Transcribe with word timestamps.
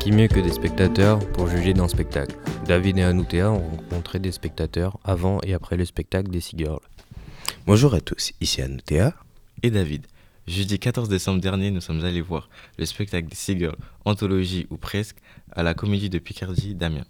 Qui 0.00 0.12
mieux 0.12 0.28
que 0.28 0.40
des 0.40 0.50
spectateurs 0.50 1.18
pour 1.32 1.48
juger 1.48 1.74
d'un 1.74 1.88
spectacle? 1.88 2.36
David 2.64 2.96
et 2.96 3.02
Anoutea 3.02 3.50
ont 3.50 3.68
rencontré 3.68 4.18
des 4.18 4.32
spectateurs 4.32 4.98
avant 5.04 5.38
et 5.42 5.52
après 5.52 5.76
le 5.76 5.84
spectacle 5.84 6.30
des 6.30 6.40
Seagirls. 6.40 6.80
Bonjour 7.66 7.92
à 7.92 8.00
tous, 8.00 8.32
ici 8.40 8.62
Anoutea. 8.62 9.12
Et 9.62 9.70
David. 9.70 10.06
Jeudi 10.46 10.78
14 10.78 11.10
décembre 11.10 11.42
dernier, 11.42 11.70
nous 11.70 11.82
sommes 11.82 12.02
allés 12.02 12.22
voir 12.22 12.48
le 12.78 12.86
spectacle 12.86 13.28
des 13.28 13.36
Seagirls, 13.36 13.76
anthologie 14.06 14.66
ou 14.70 14.78
presque, 14.78 15.18
à 15.52 15.62
la 15.62 15.74
comédie 15.74 16.08
de 16.08 16.18
Picardie 16.18 16.74
d'Amiens. 16.74 17.04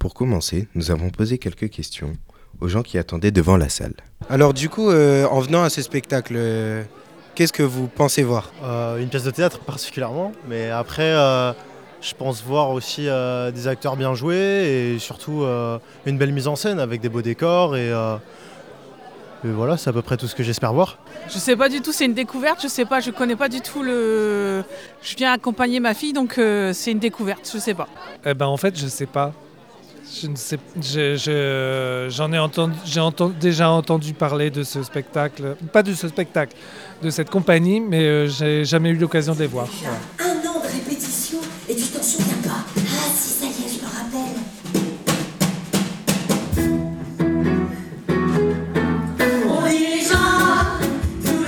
Pour 0.00 0.14
commencer, 0.14 0.66
nous 0.74 0.90
avons 0.90 1.10
posé 1.10 1.38
quelques 1.38 1.70
questions 1.70 2.16
aux 2.60 2.68
gens 2.68 2.82
qui 2.82 2.98
attendaient 2.98 3.30
devant 3.30 3.56
la 3.56 3.68
salle. 3.68 3.94
Alors 4.28 4.54
du 4.54 4.68
coup, 4.68 4.90
euh, 4.90 5.26
en 5.26 5.40
venant 5.40 5.62
à 5.62 5.70
ce 5.70 5.82
spectacle, 5.82 6.34
euh, 6.36 6.82
qu'est-ce 7.34 7.52
que 7.52 7.62
vous 7.62 7.86
pensez 7.88 8.22
voir? 8.22 8.52
Euh, 8.64 8.98
Une 8.98 9.08
pièce 9.08 9.24
de 9.24 9.30
théâtre 9.30 9.58
particulièrement, 9.60 10.32
mais 10.48 10.70
après, 10.70 11.10
euh, 11.12 11.52
je 12.00 12.14
pense 12.14 12.42
voir 12.42 12.70
aussi 12.70 13.08
euh, 13.08 13.50
des 13.50 13.66
acteurs 13.66 13.96
bien 13.96 14.14
joués 14.14 14.94
et 14.94 14.98
surtout 14.98 15.42
euh, 15.42 15.78
une 16.06 16.18
belle 16.18 16.32
mise 16.32 16.48
en 16.48 16.56
scène 16.56 16.80
avec 16.80 17.00
des 17.00 17.08
beaux 17.08 17.22
décors 17.22 17.76
et, 17.76 17.90
euh, 17.92 18.16
et 19.44 19.48
voilà, 19.48 19.78
c'est 19.78 19.88
à 19.88 19.92
peu 19.94 20.02
près 20.02 20.18
tout 20.18 20.26
ce 20.26 20.34
que 20.34 20.42
j'espère 20.42 20.72
voir. 20.74 20.98
Je 21.28 21.38
sais 21.38 21.56
pas 21.56 21.70
du 21.70 21.80
tout, 21.80 21.92
c'est 21.92 22.04
une 22.04 22.12
découverte, 22.14 22.60
je 22.62 22.68
sais 22.68 22.84
pas, 22.84 23.00
je 23.00 23.10
connais 23.10 23.36
pas 23.36 23.48
du 23.48 23.62
tout 23.62 23.82
le. 23.82 24.62
Je 25.02 25.16
viens 25.16 25.32
accompagner 25.32 25.80
ma 25.80 25.94
fille, 25.94 26.12
donc 26.12 26.36
euh, 26.36 26.72
c'est 26.74 26.92
une 26.92 26.98
découverte, 26.98 27.50
je 27.50 27.58
sais 27.58 27.72
pas. 27.74 27.88
Eh 28.26 28.34
ben 28.34 28.46
en 28.46 28.58
fait, 28.58 28.78
je 28.78 28.86
sais 28.86 29.06
pas. 29.06 29.32
Je 30.12 30.26
ne 30.26 30.34
sais, 30.36 30.58
je- 30.80 31.16
je- 31.16 32.08
j'en 32.10 32.32
ai 32.32 32.38
entendu, 32.38 32.74
j'ai 32.84 33.00
déjà 33.40 33.70
entendu 33.70 34.12
parler 34.12 34.50
de 34.50 34.64
ce 34.64 34.82
spectacle, 34.82 35.56
pas 35.72 35.82
de 35.84 35.94
ce 35.94 36.08
spectacle, 36.08 36.54
de 37.02 37.10
cette 37.10 37.30
compagnie, 37.30 37.80
mais 37.80 38.02
euh, 38.02 38.26
j'ai 38.28 38.64
jamais 38.64 38.90
eu 38.90 38.96
l'occasion 38.96 39.34
de 39.34 39.40
les 39.40 39.46
voir. 39.46 39.68
Un 40.18 40.24
an 40.48 40.60
de 40.60 40.66
répétition 40.66 41.38
et 41.68 41.76
tu 41.76 41.84
t'en 41.84 42.02
souviens 42.02 42.36
pas. 42.42 42.64
Ah 42.76 42.80
si, 43.16 43.30
ça 43.30 43.46
y 43.46 43.50
est, 43.50 43.68
je 43.68 43.80
me 43.84 43.86
rappelle. 43.86 44.40
On 49.48 49.62
dirigera 49.68 50.78
tout 51.24 51.44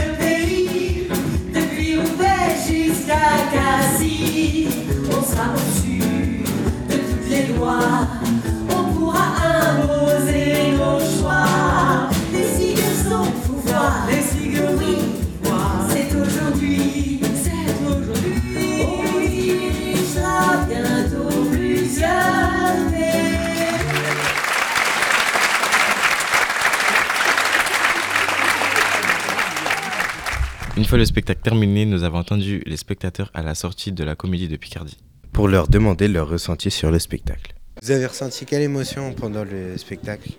fois 30.92 30.98
le 30.98 31.06
spectacle 31.06 31.40
terminé, 31.40 31.86
nous 31.86 32.04
avons 32.04 32.18
entendu 32.18 32.62
les 32.66 32.76
spectateurs 32.76 33.30
à 33.32 33.40
la 33.40 33.54
sortie 33.54 33.92
de 33.92 34.04
la 34.04 34.14
comédie 34.14 34.46
de 34.46 34.56
Picardie. 34.56 34.98
Pour 35.32 35.48
leur 35.48 35.66
demander 35.66 36.06
leur 36.06 36.28
ressenti 36.28 36.70
sur 36.70 36.90
le 36.90 36.98
spectacle. 36.98 37.54
Vous 37.80 37.92
avez 37.92 38.04
ressenti 38.04 38.44
quelle 38.44 38.60
émotion 38.60 39.14
pendant 39.14 39.42
le 39.42 39.78
spectacle? 39.78 40.32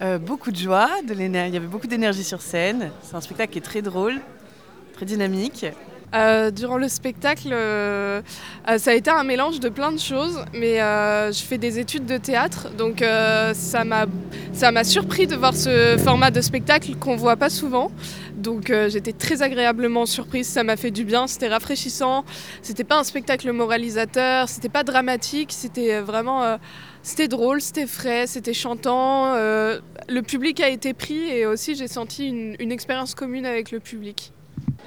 Euh, 0.00 0.18
beaucoup 0.18 0.52
de 0.52 0.56
joie, 0.56 0.90
de 1.08 1.12
il 1.12 1.32
y 1.34 1.56
avait 1.56 1.66
beaucoup 1.66 1.88
d'énergie 1.88 2.22
sur 2.22 2.40
scène. 2.40 2.92
C'est 3.02 3.16
un 3.16 3.20
spectacle 3.20 3.52
qui 3.52 3.58
est 3.58 3.62
très 3.62 3.82
drôle, 3.82 4.20
très 4.94 5.06
dynamique. 5.06 5.66
Euh, 6.14 6.50
durant 6.50 6.78
le 6.78 6.88
spectacle, 6.88 7.50
euh, 7.52 8.20
euh, 8.68 8.78
ça 8.78 8.90
a 8.90 8.94
été 8.94 9.10
un 9.10 9.22
mélange 9.22 9.60
de 9.60 9.68
plein 9.68 9.92
de 9.92 9.98
choses, 9.98 10.44
mais 10.52 10.80
euh, 10.80 11.30
je 11.30 11.40
fais 11.40 11.58
des 11.58 11.78
études 11.78 12.04
de 12.04 12.16
théâtre, 12.16 12.70
donc 12.76 13.00
euh, 13.00 13.54
ça 13.54 13.84
m'a 13.84 14.06
ça 14.52 14.72
m'a 14.72 14.82
surpris 14.82 15.28
de 15.28 15.36
voir 15.36 15.54
ce 15.54 15.96
format 16.02 16.32
de 16.32 16.40
spectacle 16.40 16.96
qu'on 16.96 17.14
voit 17.14 17.36
pas 17.36 17.48
souvent. 17.48 17.92
Donc 18.40 18.70
euh, 18.70 18.88
j'étais 18.88 19.12
très 19.12 19.42
agréablement 19.42 20.06
surprise, 20.06 20.48
ça 20.48 20.64
m'a 20.64 20.76
fait 20.76 20.90
du 20.90 21.04
bien, 21.04 21.26
c'était 21.26 21.48
rafraîchissant. 21.48 22.24
C'était 22.62 22.84
pas 22.84 22.98
un 22.98 23.04
spectacle 23.04 23.52
moralisateur, 23.52 24.48
c'était 24.48 24.70
pas 24.70 24.82
dramatique, 24.82 25.52
c'était 25.52 26.00
vraiment 26.00 26.42
euh, 26.42 26.56
c'était 27.02 27.28
drôle, 27.28 27.60
c'était 27.60 27.86
frais, 27.86 28.26
c'était 28.26 28.54
chantant. 28.54 29.34
euh, 29.34 29.80
le 30.08 30.22
public 30.22 30.60
a 30.60 30.68
été 30.68 30.94
pris 30.94 31.28
et 31.28 31.46
aussi 31.46 31.74
j'ai 31.76 31.88
senti 31.88 32.28
une, 32.28 32.56
une 32.58 32.72
expérience 32.72 33.14
commune 33.14 33.46
avec 33.46 33.70
le 33.70 33.80
public. 33.80 34.32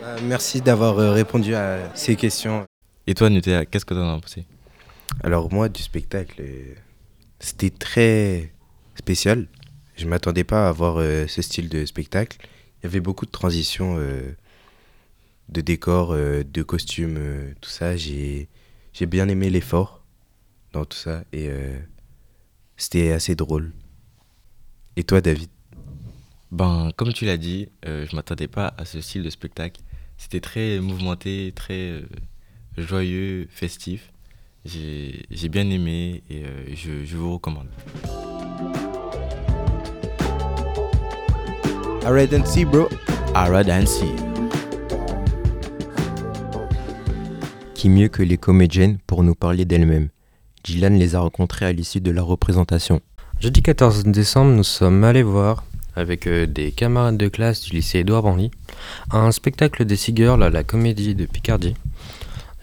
Euh, 0.02 0.18
Merci 0.24 0.62
d'avoir 0.62 0.97
euh, 0.97 1.12
répondu 1.12 1.53
à 1.56 1.78
ces 1.94 2.16
questions. 2.16 2.66
Et 3.06 3.13
toi, 3.13 3.30
Nutea, 3.30 3.66
qu'est-ce 3.66 3.86
que 3.86 3.94
tu 3.94 4.00
en 4.00 4.16
as 4.18 4.19
pensé? 4.19 4.46
Alors 5.24 5.53
moi, 5.53 5.69
du 5.69 5.81
spectacle, 5.81 6.42
euh, 6.42 6.74
c'était 7.40 7.69
très 7.69 8.52
spécial. 8.96 9.47
Je 9.96 10.08
m'attendais 10.08 10.44
pas 10.44 10.68
à 10.68 10.72
voir 10.72 10.96
euh, 10.97 11.28
ce 11.28 11.42
style 11.42 11.69
de 11.69 11.86
spectacle. 11.86 12.38
Il 12.84 12.88
y 12.88 12.90
avait 12.90 13.00
beaucoup 13.00 13.26
de 13.26 13.32
transitions 13.32 13.96
euh, 13.98 14.36
de 15.48 15.62
décors, 15.62 16.12
euh, 16.12 16.44
de 16.44 16.64
costumes, 16.64 17.16
euh, 17.18 17.54
tout 17.62 17.70
ça. 17.70 17.96
J'ai 17.96 18.50
j'ai 18.92 19.06
bien 19.06 19.30
aimé 19.30 19.50
l'effort 19.50 20.04
dans 20.74 20.84
tout 20.84 20.98
ça 20.98 21.24
et 21.32 21.50
c'était 22.78 23.12
assez 23.12 23.36
drôle. 23.36 23.72
Et 24.98 25.04
toi, 25.04 25.20
David? 25.20 25.50
Ben, 26.52 26.92
comme 26.96 27.12
tu 27.12 27.26
l'as 27.26 27.38
dit, 27.38 27.70
je 27.84 28.16
m'attendais 28.16 28.48
pas 28.48 28.76
à 28.78 28.86
ce 28.86 29.02
style 29.02 29.24
de 29.24 29.32
spectacle. 29.32 29.82
C'était 30.18 30.42
très 30.42 30.80
mouvementé, 30.80 31.54
très 31.56 32.04
joyeux, 32.78 33.48
festif. 33.50 34.12
J'ai 34.64 35.26
j'ai 35.32 35.50
bien 35.50 35.68
aimé 35.72 36.22
et 36.30 36.76
je 36.76 37.18
vous 37.18 37.34
recommande. 37.34 37.70
Alright 42.06 42.34
and 42.34 42.44
bro. 42.69 42.90
Alright 43.34 43.69
and 43.69 43.86
see. 43.86 44.12
Qui 47.74 47.88
mieux 47.88 48.09
que 48.09 48.22
les 48.22 48.38
comédiennes 48.38 48.97
pour 49.08 49.24
nous 49.24 49.36
parler 49.36 49.64
d'elles-mêmes? 49.64 50.09
Gillan 50.66 50.97
les 50.97 51.16
a 51.16 51.22
rencontrées 51.22 51.66
à 51.66 51.72
l'issue 51.72 52.02
de 52.02 52.12
la 52.12 52.22
représentation. 52.22 53.00
Jeudi 53.40 53.62
14 53.62 54.03
décembre, 54.03 54.52
nous 54.52 54.66
sommes 54.66 55.06
allés 55.06 55.24
voir, 55.24 55.63
avec 55.96 56.28
euh, 56.28 56.46
des 56.46 56.74
camarades 56.74 57.16
de 57.16 57.30
classe 57.30 57.62
du 57.62 57.72
lycée 57.72 58.00
Édouard 58.00 58.25
Henry, 58.25 58.52
un 59.12 59.31
spectacle 59.31 59.86
des 59.86 59.96
Seagirls 59.96 60.44
à 60.44 60.50
la 60.50 60.66
comédie 60.66 61.16
de 61.16 61.25
Picardie. 61.25 61.75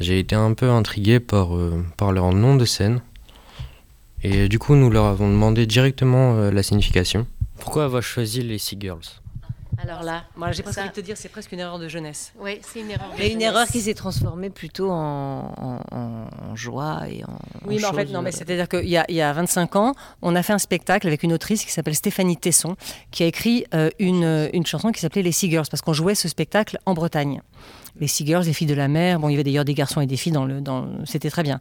J'ai 0.00 0.18
été 0.18 0.34
un 0.34 0.52
peu 0.52 0.68
intrigué 0.68 1.18
par, 1.18 1.56
euh, 1.56 1.82
par 1.96 2.12
leur 2.12 2.34
nom 2.34 2.56
de 2.56 2.66
scène, 2.66 3.00
et 4.22 4.50
du 4.50 4.58
coup 4.58 4.74
nous 4.74 4.90
leur 4.90 5.06
avons 5.06 5.30
demandé 5.30 5.64
directement 5.64 6.36
euh, 6.36 6.50
la 6.50 6.62
signification. 6.62 7.26
Pourquoi 7.58 7.84
avoir 7.84 8.02
choisi 8.02 8.42
les 8.42 8.58
Seagirls? 8.58 9.19
Alors 9.82 10.02
là, 10.02 10.24
Moi, 10.36 10.52
j'ai 10.52 10.62
presque 10.62 10.76
ça- 10.76 10.82
envie 10.82 10.90
de 10.90 10.94
te 10.94 11.00
dire, 11.00 11.16
c'est 11.16 11.28
presque 11.28 11.52
une 11.52 11.60
erreur 11.60 11.78
de 11.78 11.88
jeunesse. 11.88 12.32
Oui, 12.38 12.60
c'est 12.62 12.80
une 12.80 12.90
erreur. 12.90 13.08
de 13.12 13.18
Mais 13.18 13.26
une 13.28 13.32
jeunesse. 13.34 13.46
erreur 13.48 13.66
qui 13.66 13.80
s'est 13.80 13.94
transformée 13.94 14.50
plutôt 14.50 14.90
en, 14.90 15.52
en- 15.56 15.96
en- 15.96 16.50
en 16.50 16.56
joie 16.56 17.02
et 17.08 17.24
en. 17.24 17.38
Oui, 17.66 17.76
mais 17.80 17.84
en 17.86 17.92
fait, 17.92 18.06
non, 18.06 18.20
mais 18.22 18.28
euh, 18.30 18.36
c'est-à-dire 18.36 18.68
qu'il 18.68 18.88
y 18.88 18.96
a, 18.96 19.04
il 19.08 19.14
y 19.14 19.22
a 19.22 19.32
25 19.32 19.76
ans, 19.76 19.94
on 20.22 20.34
a 20.36 20.42
fait 20.42 20.52
un 20.52 20.58
spectacle 20.58 21.06
avec 21.06 21.22
une 21.22 21.32
autrice 21.32 21.64
qui 21.64 21.72
s'appelle 21.72 21.94
Stéphanie 21.94 22.36
Tesson, 22.36 22.76
qui 23.10 23.22
a 23.22 23.26
écrit 23.26 23.64
euh, 23.74 23.90
une, 23.98 24.50
une 24.52 24.66
chanson 24.66 24.92
qui 24.92 25.00
s'appelait 25.00 25.22
Les 25.22 25.32
Seagirls, 25.32 25.66
parce 25.70 25.80
qu'on 25.82 25.92
jouait 25.94 26.14
ce 26.14 26.28
spectacle 26.28 26.78
en 26.84 26.94
Bretagne. 26.94 27.40
Les 27.98 28.06
Seagirls, 28.06 28.44
les 28.44 28.52
filles 28.52 28.66
de 28.68 28.74
la 28.74 28.88
mer. 28.88 29.18
Bon, 29.18 29.28
il 29.28 29.32
y 29.32 29.34
avait 29.34 29.44
d'ailleurs 29.44 29.64
des 29.64 29.74
garçons 29.74 30.00
et 30.00 30.06
des 30.06 30.16
filles 30.16 30.32
dans 30.32 30.44
le. 30.44 30.60
Dans, 30.60 30.82
le- 30.82 31.06
C'était 31.06 31.30
très 31.30 31.42
bien. 31.42 31.58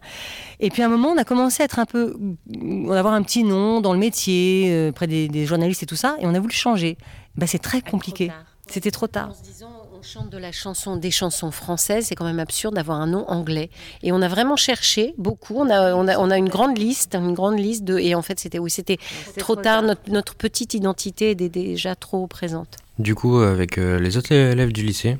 Et 0.60 0.70
puis 0.70 0.82
à 0.82 0.86
un 0.86 0.88
moment, 0.88 1.08
on 1.08 1.16
a 1.18 1.24
commencé 1.24 1.62
à 1.62 1.64
être 1.64 1.78
un 1.78 1.86
peu. 1.86 2.16
On 2.60 2.90
avoir 2.92 3.14
un 3.14 3.22
petit 3.22 3.42
nom 3.44 3.80
dans 3.80 3.92
le 3.92 3.98
métier, 3.98 4.68
euh, 4.70 4.92
près 4.92 5.06
des, 5.06 5.28
des 5.28 5.46
journalistes 5.46 5.82
et 5.82 5.86
tout 5.86 5.96
ça, 5.96 6.16
et 6.20 6.26
on 6.26 6.34
a 6.34 6.40
voulu 6.40 6.52
changer. 6.54 6.96
Ben, 7.36 7.46
c'est 7.46 7.58
très 7.58 7.80
compliqué. 7.80 8.30
C'était 8.70 8.90
trop 8.90 9.08
tard. 9.08 9.30
En 9.30 9.34
se 9.34 9.42
disant, 9.42 9.72
on 9.98 10.02
chante 10.02 10.30
de 10.30 10.38
la 10.38 10.52
chanson, 10.52 10.96
des 10.96 11.10
chansons 11.10 11.50
françaises, 11.50 12.06
c'est 12.06 12.14
quand 12.14 12.24
même 12.24 12.38
absurde 12.38 12.74
d'avoir 12.76 13.00
un 13.00 13.08
nom 13.08 13.28
anglais. 13.28 13.68
Et 14.02 14.12
on 14.12 14.22
a 14.22 14.28
vraiment 14.28 14.56
cherché 14.56 15.14
beaucoup. 15.18 15.56
On 15.56 15.68
a, 15.68 15.94
on 15.94 16.06
a, 16.06 16.18
on 16.18 16.30
a 16.30 16.38
une 16.38 16.48
grande 16.48 16.78
liste, 16.78 17.16
une 17.16 17.34
grande 17.34 17.58
liste 17.58 17.82
de. 17.82 17.98
Et 17.98 18.14
en 18.14 18.22
fait, 18.22 18.38
c'était 18.38 18.60
oui, 18.60 18.70
c'était 18.70 18.98
trop, 19.36 19.54
trop 19.54 19.54
tard. 19.56 19.64
tard. 19.64 19.82
Notre, 19.82 20.10
notre 20.10 20.34
petite 20.36 20.74
identité 20.74 21.30
était 21.30 21.48
déjà 21.48 21.96
trop 21.96 22.26
présente. 22.28 22.76
Du 23.00 23.14
coup, 23.14 23.38
avec 23.38 23.78
euh, 23.78 23.98
les 23.98 24.16
autres 24.16 24.32
élèves 24.32 24.72
du 24.72 24.84
lycée, 24.84 25.18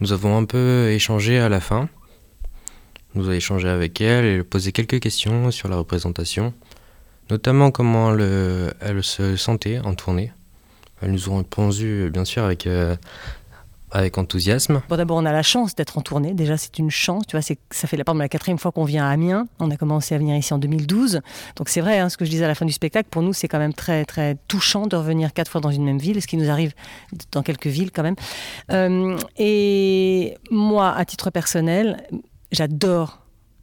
nous 0.00 0.12
avons 0.12 0.36
un 0.36 0.44
peu 0.44 0.90
échangé 0.90 1.38
à 1.38 1.48
la 1.48 1.60
fin. 1.60 1.88
Nous 3.14 3.24
avons 3.24 3.32
échangé 3.32 3.68
avec 3.68 4.00
elle 4.00 4.24
et 4.24 4.42
posé 4.42 4.72
quelques 4.72 5.00
questions 5.00 5.50
sur 5.50 5.68
la 5.68 5.76
représentation, 5.76 6.52
notamment 7.30 7.70
comment 7.70 8.12
elle, 8.12 8.74
elle 8.80 9.02
se 9.02 9.36
sentait 9.36 9.78
en 9.78 9.94
tournée. 9.94 10.32
Elles 11.02 11.10
nous 11.10 11.28
ont 11.28 11.38
répondu, 11.38 12.10
bien 12.12 12.24
sûr, 12.24 12.44
avec, 12.44 12.66
euh, 12.66 12.96
avec 13.90 14.16
enthousiasme. 14.18 14.82
Bon, 14.88 14.96
d'abord, 14.96 15.16
on 15.16 15.26
a 15.26 15.32
la 15.32 15.42
chance 15.42 15.74
d'être 15.74 15.98
en 15.98 16.00
tournée. 16.00 16.32
Déjà, 16.32 16.56
c'est 16.56 16.78
une 16.78 16.90
chance. 16.90 17.26
Tu 17.26 17.36
vois, 17.36 17.42
ça 17.42 17.88
fait 17.88 17.96
la, 17.96 18.04
part 18.04 18.14
de 18.14 18.20
la 18.20 18.28
quatrième 18.28 18.58
fois 18.58 18.72
qu'on 18.72 18.84
vient 18.84 19.04
à 19.04 19.10
Amiens. 19.10 19.46
On 19.58 19.70
a 19.70 19.76
commencé 19.76 20.14
à 20.14 20.18
venir 20.18 20.36
ici 20.36 20.54
en 20.54 20.58
2012. 20.58 21.20
Donc, 21.56 21.68
c'est 21.68 21.80
vrai, 21.80 21.98
hein, 21.98 22.08
ce 22.08 22.16
que 22.16 22.24
je 22.24 22.30
disais 22.30 22.44
à 22.44 22.48
la 22.48 22.54
fin 22.54 22.66
du 22.66 22.72
spectacle. 22.72 23.08
Pour 23.10 23.22
nous, 23.22 23.32
c'est 23.32 23.48
quand 23.48 23.58
même 23.58 23.74
très, 23.74 24.04
très 24.04 24.36
touchant 24.48 24.86
de 24.86 24.96
revenir 24.96 25.32
quatre 25.32 25.50
fois 25.50 25.60
dans 25.60 25.72
une 25.72 25.84
même 25.84 25.98
ville, 25.98 26.22
ce 26.22 26.26
qui 26.26 26.36
nous 26.36 26.50
arrive 26.50 26.72
dans 27.32 27.42
quelques 27.42 27.66
villes 27.66 27.90
quand 27.90 28.04
même. 28.04 28.16
Euh, 28.70 29.18
et 29.36 30.36
moi, 30.50 30.94
à 30.94 31.04
titre 31.04 31.30
personnel, 31.30 32.06
j'adore 32.52 33.21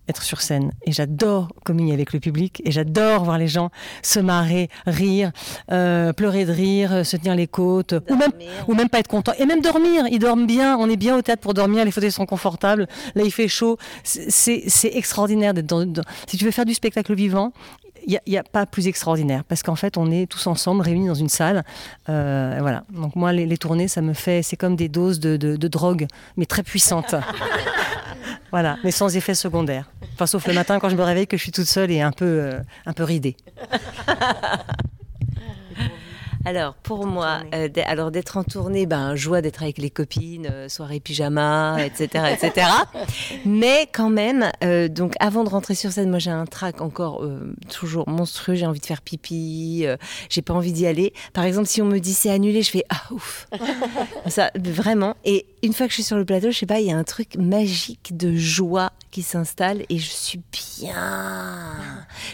être 0.10 0.24
sur 0.24 0.42
scène 0.42 0.72
et 0.86 0.92
j'adore 0.92 1.50
communier 1.64 1.94
avec 1.94 2.12
le 2.14 2.20
public 2.20 2.62
et 2.66 2.72
j'adore 2.72 3.24
voir 3.24 3.38
les 3.38 3.48
gens 3.48 3.70
se 4.02 4.20
marrer, 4.20 4.70
rire, 4.88 5.32
euh, 5.72 6.12
pleurer 6.14 6.46
de 6.46 6.52
rire, 6.52 7.06
se 7.06 7.16
tenir 7.16 7.36
les 7.36 7.48
côtes 7.48 7.94
ou 8.10 8.16
même, 8.16 8.32
ou 8.68 8.74
même 8.74 8.90
pas 8.90 9.00
être 9.00 9.08
content 9.08 9.34
et 9.40 9.46
même 9.46 9.62
dormir. 9.62 10.06
Ils 10.12 10.20
dorment 10.20 10.48
bien, 10.48 10.78
on 10.78 10.90
est 10.90 10.98
bien 10.98 11.16
au 11.16 11.22
théâtre 11.22 11.42
pour 11.42 11.54
dormir, 11.54 11.86
les 11.86 11.92
fauteuils 11.92 12.12
sont 12.12 12.26
confortables, 12.26 12.88
là 13.16 13.24
il 13.24 13.32
fait 13.32 13.48
chaud. 13.48 13.78
C'est 14.04 14.64
c'est 14.68 14.92
extraordinaire 14.96 15.54
d'être 15.54 15.68
dans, 15.68 15.86
dans- 15.86 16.04
Si 16.28 16.38
tu 16.38 16.46
veux 16.46 16.52
faire 16.52 16.66
du 16.66 16.74
spectacle 16.74 17.14
vivant, 17.14 17.54
il 18.10 18.20
n'y 18.32 18.38
a, 18.38 18.44
pas 18.44 18.66
plus 18.66 18.88
extraordinaire 18.88 19.44
parce 19.44 19.62
qu'en 19.62 19.76
fait 19.76 19.98
on 19.98 20.10
est 20.12 20.26
tous 20.26 20.48
ensemble 20.48 20.82
réunis 20.82 21.08
dans 21.08 21.14
une 21.14 21.30
salle. 21.30 21.64
Euh, 22.10 22.58
voilà. 22.60 22.84
Donc 22.90 23.16
moi 23.16 23.32
les, 23.34 23.46
les 23.46 23.58
tournées 23.58 23.88
ça 23.88 24.02
me 24.02 24.14
fait, 24.14 24.42
c'est 24.42 24.58
comme 24.58 24.76
des 24.76 24.90
doses 24.90 25.20
de, 25.20 25.38
de- 25.38 25.56
de 25.56 25.68
drogue 25.68 26.08
mais 26.36 26.46
très 26.46 26.64
puissantes. 26.64 27.14
voilà, 28.52 28.78
mais 28.84 28.92
sans 28.92 29.16
effet 29.16 29.36
secondaire. 29.36 29.92
Enfin 30.16 30.26
sauf 30.26 30.48
le 30.48 30.54
matin 30.54 30.80
quand 30.80 30.90
je 30.90 30.96
me 30.96 31.04
réveille 31.04 31.28
que 31.28 31.38
je 31.38 31.44
suis 31.44 31.52
toute 31.52 31.68
seule 31.68 31.92
et 31.92 32.02
un 32.02 32.12
peu, 32.12 32.26
euh, 32.26 32.60
un 32.86 32.94
peu 32.94 33.04
ridée. 33.04 33.36
Alors, 36.46 36.74
pour 36.76 37.06
moi, 37.06 37.42
euh, 37.54 37.68
alors 37.86 38.12
d'être 38.12 38.38
en 38.38 38.44
tournée, 38.44 38.86
ben, 38.86 39.16
joie 39.16 39.42
d'être 39.42 39.62
avec 39.62 39.78
les 39.78 39.90
copines, 39.90 40.48
euh, 40.50 40.70
soirée 40.70 41.02
pyjama, 41.02 41.78
etc., 41.86 42.34
etc. 42.34 42.68
Mais 43.46 43.90
quand 43.92 44.10
même, 44.10 44.50
euh, 44.64 44.88
donc 44.88 45.14
avant 45.20 45.44
de 45.44 45.50
rentrer 45.50 45.76
sur 45.76 45.92
scène, 45.92 46.10
moi 46.10 46.20
j'ai 46.20 46.32
un 46.32 46.46
trac 46.46 46.80
encore 46.82 47.24
euh, 47.24 47.54
toujours 47.70 48.08
monstrueux. 48.08 48.56
J'ai 48.56 48.66
envie 48.66 48.80
de 48.80 48.86
faire 48.86 49.02
pipi, 49.02 49.86
j'ai 50.30 50.42
pas 50.42 50.54
envie 50.54 50.72
d'y 50.72 50.88
aller. 50.88 51.14
Par 51.34 51.44
exemple, 51.44 51.68
si 51.68 51.82
on 51.82 51.86
me 51.86 52.00
dit 52.00 52.14
c'est 52.14 52.32
annulé, 52.32 52.62
je 52.62 52.72
fais 52.72 52.86
ah 52.90 53.02
ouf, 53.12 53.48
ça 54.28 54.52
vraiment. 54.58 55.16
Et 55.26 55.46
une 55.64 55.74
fois 55.74 55.88
que 55.88 55.92
je 55.92 55.96
suis 55.96 56.04
sur 56.04 56.18
le 56.18 56.26
plateau, 56.26 56.52
je 56.52 56.58
sais 56.58 56.66
pas, 56.66 56.80
il 56.80 56.88
y 56.88 56.92
a 56.92 56.98
un 56.98 57.04
truc 57.04 57.36
magique 57.38 58.16
de 58.16 58.36
joie 58.36 58.92
qui 59.12 59.22
s'installe 59.22 59.84
et 59.90 59.98
je 59.98 60.10
suis 60.10 60.42
bien. 60.52 61.76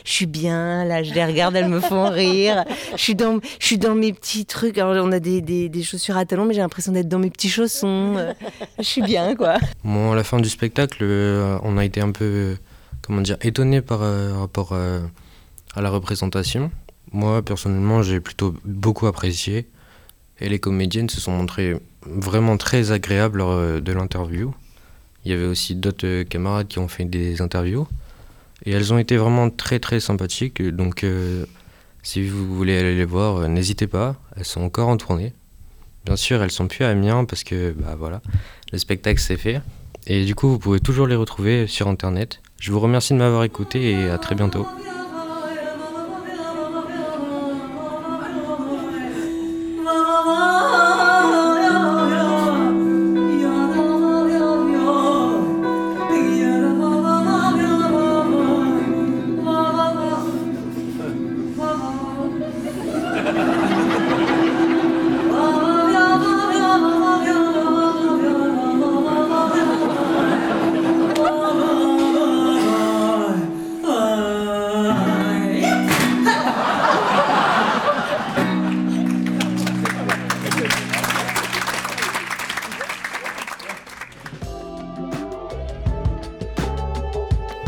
Je 0.03 0.11
suis 0.11 0.25
bien, 0.25 0.85
là, 0.85 1.03
je 1.03 1.13
les 1.13 1.25
regarde, 1.25 1.55
elles 1.55 1.69
me 1.69 1.79
font 1.79 2.09
rire. 2.09 2.65
Je 2.95 3.01
suis 3.01 3.15
dans, 3.15 3.39
je 3.59 3.65
suis 3.65 3.77
dans 3.77 3.95
mes 3.95 4.13
petits 4.13 4.45
trucs. 4.45 4.77
Alors, 4.77 5.03
on 5.05 5.11
a 5.11 5.19
des, 5.19 5.41
des, 5.41 5.69
des 5.69 5.83
chaussures 5.83 6.17
à 6.17 6.25
talons, 6.25 6.45
mais 6.45 6.53
j'ai 6.53 6.61
l'impression 6.61 6.91
d'être 6.91 7.07
dans 7.07 7.19
mes 7.19 7.29
petits 7.29 7.49
chaussons. 7.49 8.17
Je 8.77 8.83
suis 8.83 9.01
bien, 9.01 9.35
quoi. 9.35 9.57
Bon, 9.83 10.11
à 10.11 10.15
la 10.15 10.23
fin 10.23 10.39
du 10.39 10.49
spectacle, 10.49 10.99
euh, 11.01 11.57
on 11.63 11.77
a 11.77 11.85
été 11.85 12.01
un 12.01 12.11
peu, 12.11 12.57
comment 13.01 13.21
dire, 13.21 13.37
étonné 13.41 13.81
par 13.81 14.01
euh, 14.03 14.37
rapport 14.37 14.69
euh, 14.73 14.99
à 15.75 15.81
la 15.81 15.89
représentation. 15.89 16.71
Moi, 17.11 17.41
personnellement, 17.41 18.03
j'ai 18.03 18.19
plutôt 18.19 18.55
beaucoup 18.65 19.07
apprécié. 19.07 19.67
Et 20.39 20.49
les 20.49 20.59
comédiennes 20.59 21.09
se 21.09 21.21
sont 21.21 21.31
montrées 21.31 21.75
vraiment 22.05 22.57
très 22.57 22.91
agréables 22.91 23.39
lors 23.39 23.51
euh, 23.51 23.79
de 23.79 23.91
l'interview. 23.91 24.53
Il 25.23 25.31
y 25.31 25.33
avait 25.33 25.45
aussi 25.45 25.75
d'autres 25.75 26.05
euh, 26.05 26.23
camarades 26.23 26.67
qui 26.67 26.79
ont 26.79 26.87
fait 26.87 27.05
des 27.05 27.41
interviews. 27.41 27.87
Et 28.65 28.71
elles 28.71 28.93
ont 28.93 28.97
été 28.97 29.17
vraiment 29.17 29.49
très 29.49 29.79
très 29.79 29.99
sympathiques. 29.99 30.61
Donc, 30.61 31.03
euh, 31.03 31.45
si 32.03 32.27
vous 32.27 32.55
voulez 32.55 32.77
aller 32.77 32.95
les 32.95 33.05
voir, 33.05 33.47
n'hésitez 33.49 33.87
pas. 33.87 34.15
Elles 34.35 34.45
sont 34.45 34.61
encore 34.61 34.89
en 34.89 34.97
tournée. 34.97 35.33
Bien 36.05 36.15
sûr, 36.15 36.43
elles 36.43 36.51
sont 36.51 36.67
plus 36.67 36.85
à 36.85 36.89
Amiens 36.89 37.25
parce 37.25 37.43
que, 37.43 37.71
bah 37.71 37.95
voilà, 37.97 38.21
le 38.71 38.77
spectacle 38.77 39.19
s'est 39.19 39.37
fait. 39.37 39.61
Et 40.07 40.23
du 40.23 40.35
coup, 40.35 40.49
vous 40.49 40.59
pouvez 40.59 40.79
toujours 40.79 41.07
les 41.07 41.15
retrouver 41.15 41.65
sur 41.65 41.87
internet. 41.87 42.41
Je 42.59 42.71
vous 42.71 42.79
remercie 42.79 43.13
de 43.13 43.17
m'avoir 43.17 43.43
écouté 43.43 43.91
et 43.91 44.09
à 44.09 44.19
très 44.19 44.35
bientôt. 44.35 44.67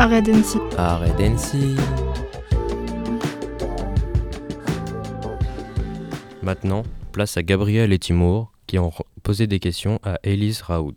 Arrêt 0.08 0.22
d'Annecy. 0.22 1.76
Maintenant, 6.42 6.84
place 7.12 7.36
à 7.36 7.44
Gabriel 7.44 7.92
et 7.92 8.00
Timour 8.00 8.54
qui 8.68 8.80
ont 8.80 8.94
posé 9.22 9.48
des 9.48 9.60
questions 9.60 10.00
à 10.04 10.18
Élise 10.24 10.62
Raoult 10.62 10.96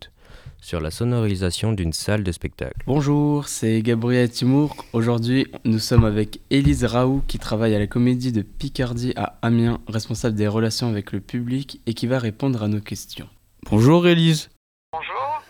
sur 0.61 0.81
la 0.81 0.93
sonorisation 0.93 1.73
d'une 1.73 1.93
salle 1.93 2.23
de 2.23 2.31
spectacle. 2.31 2.77
Bonjour, 2.87 3.49
c'est 3.49 3.83
Gabriel 3.83 4.31
Timour. 4.31 4.77
Aujourd'hui, 4.93 5.49
nous 5.65 5.81
sommes 5.81 6.05
avec 6.05 6.39
Élise 6.51 6.85
Raoult 6.85 7.25
qui 7.27 7.41
travaille 7.41 7.75
à 7.75 7.81
la 7.81 7.89
comédie 7.89 8.31
de 8.31 8.43
Picardie 8.43 9.13
à 9.17 9.41
Amiens, 9.43 9.81
responsable 9.89 10.37
des 10.37 10.47
relations 10.47 10.89
avec 10.89 11.11
le 11.11 11.19
public 11.19 11.81
et 11.87 11.95
qui 11.95 12.06
va 12.06 12.21
répondre 12.21 12.63
à 12.63 12.69
nos 12.69 12.81
questions. 12.81 13.29
Bonjour 13.69 14.06
Élise. 14.06 14.51
Bonjour. 14.93 15.43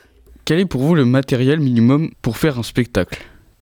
Quel 0.47 0.61
est 0.61 0.67
pour 0.67 0.81
vous 0.81 0.95
le 0.95 1.05
matériel 1.05 1.61
minimum 1.61 2.11
pour 2.23 2.39
faire 2.39 2.59
un 2.59 2.63
spectacle 2.63 3.23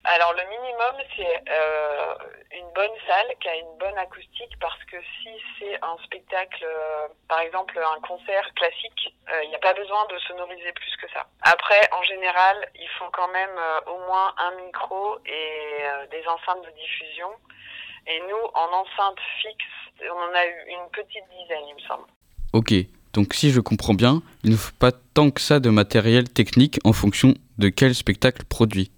Alors 0.05 0.33
le 0.33 0.43
minimum, 0.51 0.95
c'est 1.17 1.33
euh, 1.49 2.14
une 2.52 2.73
bonne 2.75 2.96
salle 3.06 3.35
qui 3.41 3.49
a 3.49 3.56
une 3.56 3.79
bonne 3.79 3.99
acoustique 3.99 4.52
parce 4.61 4.82
que 4.85 4.96
si 5.20 5.29
c'est 5.58 5.76
un 5.82 5.96
spectacle, 6.05 6.64
euh, 6.64 7.08
par 7.29 7.41
exemple 7.41 7.79
un 7.79 8.00
concert 8.00 8.49
classique, 8.55 9.14
euh, 9.29 9.44
il 9.44 9.50
n'y 9.50 9.55
a 9.55 9.58
pas 9.58 9.75
besoin 9.75 10.06
de 10.06 10.19
sonoriser 10.20 10.73
plus 10.73 10.96
que 11.02 11.08
ça. 11.12 11.26
Après, 11.43 11.88
en 11.93 12.02
général, 12.02 12.56
il 12.75 12.88
faut 12.99 13.11
quand 13.12 13.29
même 13.29 13.58
au 13.87 13.99
moins 14.06 14.35
un 14.38 14.52
micro 14.64 15.19
et 15.26 15.85
des 16.10 16.27
enceintes 16.27 16.65
de 16.65 16.70
diffusion. 16.81 17.29
Et 18.06 18.20
nous, 18.20 18.44
en 18.55 18.69
enceinte 18.72 19.19
fixe, 19.41 20.08
on 20.10 20.17
en 20.17 20.34
a 20.34 20.46
eu 20.46 20.65
une 20.69 20.91
petite 20.91 21.24
dizaine, 21.31 21.65
il 21.69 21.74
me 21.74 21.81
semble. 21.89 22.06
Ok, 22.53 22.72
donc 23.13 23.34
si 23.34 23.51
je 23.51 23.60
comprends 23.60 23.94
bien, 23.94 24.22
il 24.44 24.53
ne 24.53 24.56
faut 24.56 24.77
pas 24.79 24.93
tant 24.93 25.31
que 25.31 25.41
ça 25.41 25.60
de 25.60 25.70
matériel 25.70 26.29
technique 26.29 26.79
en 26.84 26.93
fonction 26.93 27.34
de 27.58 27.69
quel 27.69 27.94
spectacle 27.94 28.44
produit. 28.44 28.91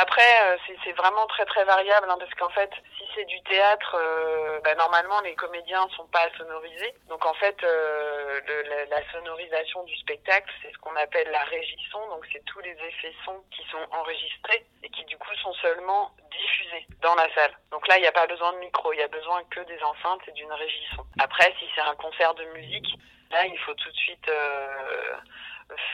Après, 0.00 0.22
euh, 0.44 0.56
c'est- 0.84 0.92
vraiment 0.92 1.26
très 1.26 1.44
très 1.44 1.64
variable 1.64 2.08
hein, 2.08 2.16
parce 2.20 2.32
qu'en 2.34 2.48
fait, 2.50 2.70
si 2.96 3.04
c'est 3.16 3.24
du 3.24 3.40
théâtre, 3.42 3.96
euh, 3.98 4.60
bah, 4.62 4.76
normalement 4.76 5.20
les 5.22 5.34
comédiens 5.34 5.88
sont 5.96 6.06
pas 6.06 6.28
sonorisés. 6.36 6.94
Donc 7.08 7.26
en 7.26 7.34
fait, 7.34 7.56
euh, 7.64 8.40
la, 8.88 9.02
sonorisation 9.12 9.82
du 9.84 9.96
spectacle, 9.96 10.52
c'est 10.62 10.72
ce 10.72 10.78
qu'on 10.78 10.94
appelle 10.94 11.28
la 11.32 11.42
régisson. 11.44 11.98
Donc 12.10 12.24
c'est 12.32 12.44
tous 12.44 12.60
les 12.60 12.72
effets 12.72 13.14
sons 13.24 13.42
qui 13.50 13.62
sont 13.70 13.84
enregistrés 13.90 14.64
et 14.84 14.88
qui 14.90 15.04
du 15.04 15.18
coup 15.18 15.34
sont 15.42 15.54
seulement 15.54 16.12
diffusés 16.30 16.86
dans 17.02 17.16
la 17.16 17.32
salle. 17.34 17.52
Donc 17.72 17.86
là, 17.88 17.98
il 17.98 18.02
n'y 18.02 18.08
a 18.08 18.12
pas 18.12 18.26
besoin 18.28 18.52
de 18.52 18.58
micro, 18.58 18.92
il 18.92 19.00
y 19.00 19.02
a 19.02 19.08
besoin 19.08 19.42
que 19.50 19.60
des 19.60 19.82
enceintes 19.82 20.22
et 20.28 20.32
d'une 20.32 20.52
régisson. 20.52 21.04
Après, 21.18 21.52
si 21.58 21.68
c'est 21.74 21.80
un 21.80 21.96
concert 21.96 22.34
de 22.34 22.44
musique, 22.54 22.94
là, 23.32 23.46
il 23.46 23.58
faut 23.58 23.74
tout 23.74 23.90
de 23.90 23.96
suite 23.96 24.30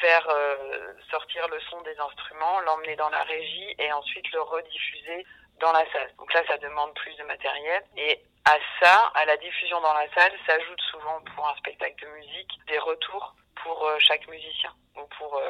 faire 0.01 0.27
euh, 0.29 0.93
sortir 1.11 1.49
le 1.49 1.59
son 1.71 1.81
des 1.83 1.99
instruments, 1.99 2.61
l'emmener 2.61 2.97
dans 2.97 3.11
la 3.11 3.23
régie 3.23 3.75
et 3.79 3.93
ensuite 3.93 4.31
le 4.33 4.41
rediffuser 4.43 5.27
dans 5.61 5.73
la 5.73 5.85
salle. 5.93 6.11
Donc 6.19 6.33
là, 6.33 6.43
ça 6.47 6.59
demande 6.59 6.95
plus 6.95 7.15
de 7.17 7.25
matériel. 7.25 7.83
Et 7.97 8.21
à 8.45 8.57
ça, 8.81 9.13
à 9.15 9.25
la 9.25 9.37
diffusion 9.37 9.81
dans 9.81 9.95
la 9.95 10.07
salle, 10.15 10.33
s'ajoute 10.47 10.81
souvent 10.91 11.21
pour 11.35 11.49
un 11.49 11.57
spectacle 11.57 12.05
de 12.05 12.11
musique 12.11 12.51
des 12.69 12.79
retours 12.79 13.35
pour 13.63 13.87
euh, 13.87 13.97
chaque 13.99 14.27
musicien 14.29 14.71
ou 14.97 15.03
pour 15.19 15.37
euh, 15.37 15.43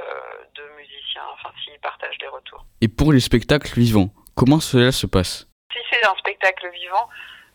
deux 0.55 0.69
musiciens, 0.77 1.25
enfin 1.33 1.51
s'ils 1.63 1.79
partagent 1.81 2.19
des 2.19 2.29
retours. 2.29 2.65
Et 2.81 2.89
pour 2.89 3.13
les 3.13 3.21
spectacles 3.21 3.79
vivants, 3.79 4.11
comment 4.37 4.61
cela 4.61 4.93
se 4.93 5.07
passe? 5.07 5.49
Si 5.73 5.79
c'est 5.91 6.05
un 6.07 6.15
spectacle 6.17 6.71
vivant, 6.71 7.09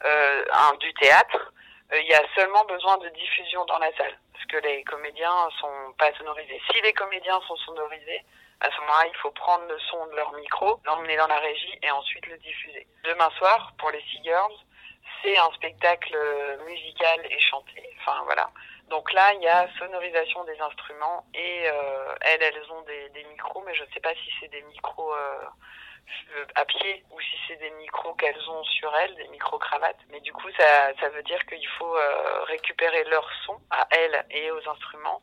euh, 0.06 0.44
un, 0.52 0.76
du 0.78 0.94
théâtre, 0.96 1.54
il 1.93 2.08
y 2.08 2.13
a 2.13 2.24
seulement 2.36 2.63
besoin 2.65 2.98
de 2.98 3.10
diffusion 3.10 3.65
dans 3.65 3.79
la 3.79 3.91
salle, 3.98 4.17
parce 4.34 4.46
que 4.46 4.58
les 4.58 4.84
comédiens 4.84 5.50
sont 5.60 5.93
pas 5.98 6.13
sonorisés. 6.13 6.62
Si 6.72 6.81
les 6.81 6.93
comédiens 6.93 7.39
sont 7.48 7.55
sonorisés, 7.58 8.24
à 8.62 8.69
ce 8.69 8.81
moment-là, 8.81 9.08
il 9.08 9.17
faut 9.17 9.31
prendre 9.31 9.65
le 9.65 9.79
son 9.79 10.05
de 10.08 10.15
leur 10.15 10.34
micro, 10.34 10.79
l'emmener 10.86 11.15
dans 11.15 11.27
la 11.27 11.39
régie 11.39 11.79
et 11.81 11.91
ensuite 11.91 12.27
le 12.27 12.38
diffuser. 12.38 12.86
Demain 13.03 13.29
soir, 13.38 13.74
pour 13.77 13.89
les 13.91 14.01
Sea 14.01 14.22
Girls, 14.24 14.55
c'est 15.24 15.38
un 15.38 15.51
spectacle 15.51 16.17
musical 16.65 17.25
et 17.29 17.39
chanté. 17.39 17.84
Enfin 18.00 18.22
voilà. 18.25 18.50
Donc 18.89 19.12
là, 19.13 19.34
il 19.34 19.41
y 19.41 19.48
a 19.48 19.67
sonorisation 19.77 20.43
des 20.46 20.60
instruments 20.60 21.24
et 21.34 21.69
euh, 21.69 22.15
elles, 22.22 22.41
elles 22.41 22.72
ont 22.72 22.81
des, 22.81 23.10
des 23.10 23.24
micros, 23.25 23.63
mais 23.65 23.75
je 23.75 23.84
ne 23.84 23.89
sais 23.91 24.00
pas 24.00 24.13
si 24.13 24.31
c'est 24.39 24.48
des 24.48 24.62
micros 24.63 25.13
euh, 25.13 25.46
à 26.56 26.65
pied 26.65 27.03
ou 27.12 27.20
si 27.20 27.36
c'est 27.48 27.60
des 27.60 27.72
micros 27.79 28.13
qu'elles 28.15 28.39
ont 28.50 28.63
sur 28.63 28.91
elles, 29.03 29.15
des 29.15 29.27
micro-cravates. 29.29 29.98
Mais 30.12 30.20
du 30.22 30.32
coup, 30.34 30.48
ça, 30.58 30.91
ça 31.00 31.10
veut 31.10 31.24
dire 31.24 31.39
qu'il 31.48 31.68
faut 31.77 31.96
euh, 31.96 32.44
récupérer 32.48 33.03
leur 33.10 33.27
son 33.46 33.53
à 33.72 33.88
elles 33.91 34.25
et 34.32 34.51
aux 34.51 34.70
instruments, 34.72 35.22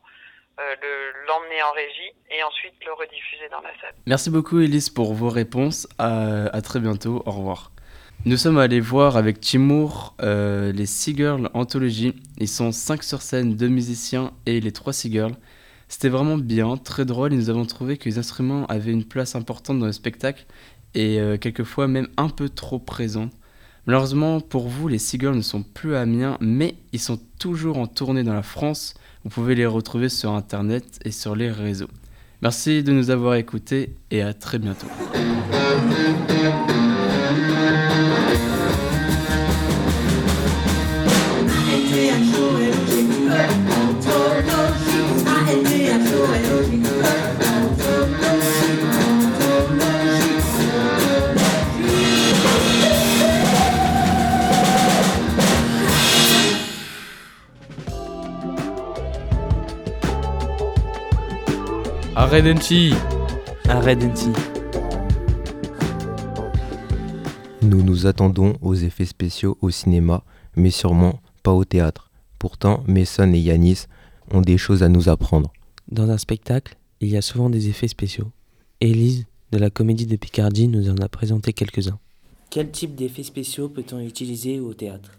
euh, 0.60 0.74
le- 0.82 1.26
l'emmener 1.26 1.62
en 1.62 1.72
régie 1.72 2.12
et 2.30 2.42
ensuite 2.42 2.74
le 2.84 2.92
rediffuser 2.92 3.48
dans 3.50 3.60
la 3.60 3.70
salle. 3.80 3.94
Merci 4.06 4.30
beaucoup 4.30 4.60
Elise 4.60 4.90
pour 4.90 5.14
vos 5.14 5.28
réponses. 5.30 5.86
À, 5.98 6.60
très 6.62 6.80
bientôt. 6.80 7.22
Au 7.26 7.30
revoir. 7.32 7.70
Nous 8.24 8.36
sommes 8.38 8.58
allés 8.58 8.80
voir 8.80 9.16
avec 9.16 9.40
Timour 9.40 10.14
euh, 10.22 10.72
les 10.72 10.86
Sea 10.86 11.14
Girls 11.14 11.50
Anthology. 11.54 12.14
Ils 12.38 12.48
sont 12.48 12.72
5 12.72 13.02
sur 13.04 13.20
scène, 13.22 13.56
2 13.56 13.68
musiciens 13.68 14.32
et 14.46 14.60
les 14.60 14.72
3 14.72 14.92
Sea 14.92 15.12
Girls. 15.12 15.34
C'était 15.88 16.08
vraiment 16.08 16.36
bien, 16.36 16.76
très 16.76 17.04
drôle 17.04 17.32
et 17.32 17.36
nous 17.36 17.50
avons 17.50 17.64
trouvé 17.64 17.96
que 17.96 18.08
les 18.08 18.18
instruments 18.18 18.66
avaient 18.66 18.92
une 18.92 19.04
place 19.04 19.36
importante 19.36 19.78
dans 19.78 19.86
le 19.86 19.92
spectacle 19.92 20.46
et 20.94 21.20
euh, 21.20 21.36
quelquefois 21.36 21.86
même 21.86 22.08
un 22.16 22.28
peu 22.28 22.48
trop 22.48 22.78
présents. 22.78 23.30
Malheureusement 23.86 24.40
pour 24.40 24.68
vous, 24.68 24.88
les 24.88 24.98
Sea 24.98 25.18
Girls 25.18 25.36
ne 25.36 25.42
sont 25.42 25.62
plus 25.62 25.94
à 25.94 26.00
Amiens, 26.00 26.38
mais 26.40 26.74
ils 26.92 27.00
sont 27.00 27.20
toujours 27.38 27.78
en 27.78 27.86
tournée 27.86 28.24
dans 28.24 28.34
la 28.34 28.42
France. 28.42 28.94
Vous 29.22 29.30
pouvez 29.30 29.54
les 29.54 29.66
retrouver 29.66 30.08
sur 30.08 30.32
internet 30.32 30.98
et 31.04 31.12
sur 31.12 31.36
les 31.36 31.50
réseaux. 31.50 31.90
Merci 32.42 32.82
de 32.82 32.92
nous 32.92 33.10
avoir 33.10 33.36
écoutés 33.36 33.94
et 34.10 34.22
à 34.22 34.34
très 34.34 34.58
bientôt. 34.58 34.88
Arrêtez 62.28 62.90
Arrêtez 63.68 64.10
Nous 67.62 67.82
nous 67.84 68.06
attendons 68.08 68.58
aux 68.62 68.74
effets 68.74 69.04
spéciaux 69.04 69.56
au 69.60 69.70
cinéma, 69.70 70.24
mais 70.56 70.70
sûrement 70.70 71.20
pas 71.44 71.52
au 71.52 71.64
théâtre. 71.64 72.10
Pourtant, 72.40 72.82
Mason 72.88 73.32
et 73.32 73.38
Yanis 73.38 73.84
ont 74.32 74.40
des 74.40 74.58
choses 74.58 74.82
à 74.82 74.88
nous 74.88 75.08
apprendre. 75.08 75.52
Dans 75.86 76.10
un 76.10 76.18
spectacle, 76.18 76.74
il 77.00 77.10
y 77.10 77.16
a 77.16 77.22
souvent 77.22 77.48
des 77.48 77.68
effets 77.68 77.86
spéciaux. 77.86 78.32
Élise, 78.80 79.26
de 79.52 79.58
la 79.58 79.70
comédie 79.70 80.06
de 80.06 80.16
Picardie, 80.16 80.66
nous 80.66 80.90
en 80.90 80.96
a 80.96 81.08
présenté 81.08 81.52
quelques-uns. 81.52 82.00
Quel 82.50 82.72
type 82.72 82.96
d'effets 82.96 83.22
spéciaux 83.22 83.68
peut-on 83.68 84.00
utiliser 84.00 84.58
au 84.58 84.74
théâtre? 84.74 85.12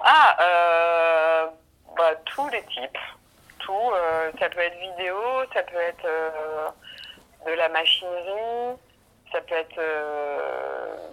Ah, 0.00 0.36
euh, 0.40 1.46
bah, 1.98 2.14
tous 2.24 2.48
les 2.48 2.62
types. 2.62 2.98
Tout. 3.66 3.72
euh, 3.72 4.30
ça 4.38 4.48
peut 4.48 4.60
être 4.60 4.78
vidéo, 4.78 5.18
ça 5.52 5.62
peut 5.64 5.76
être 5.76 6.04
euh, 6.04 6.68
de 7.46 7.52
la 7.52 7.68
machinerie, 7.68 8.76
ça 9.32 9.40
peut 9.40 9.56
être 9.56 9.78
euh, 9.78 11.08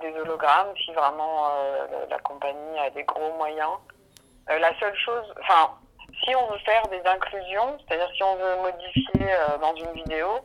des 0.00 0.12
hologrammes 0.18 0.76
si 0.84 0.92
vraiment 0.92 1.48
la 2.10 2.18
compagnie 2.18 2.78
a 2.78 2.90
des 2.90 3.04
gros 3.04 3.32
moyens. 3.38 3.78
La 4.48 4.78
seule 4.78 4.96
chose, 4.96 5.34
enfin, 5.40 5.70
si 6.22 6.34
on 6.36 6.46
veut 6.46 6.58
faire 6.58 6.86
des 6.88 7.02
inclusions, 7.06 7.78
c'est-à-dire 7.78 8.10
si 8.14 8.22
on 8.22 8.36
veut 8.36 8.56
modifier 8.62 9.32
euh, 9.32 9.58
dans 9.58 9.74
une 9.74 9.92
vidéo, 9.92 10.40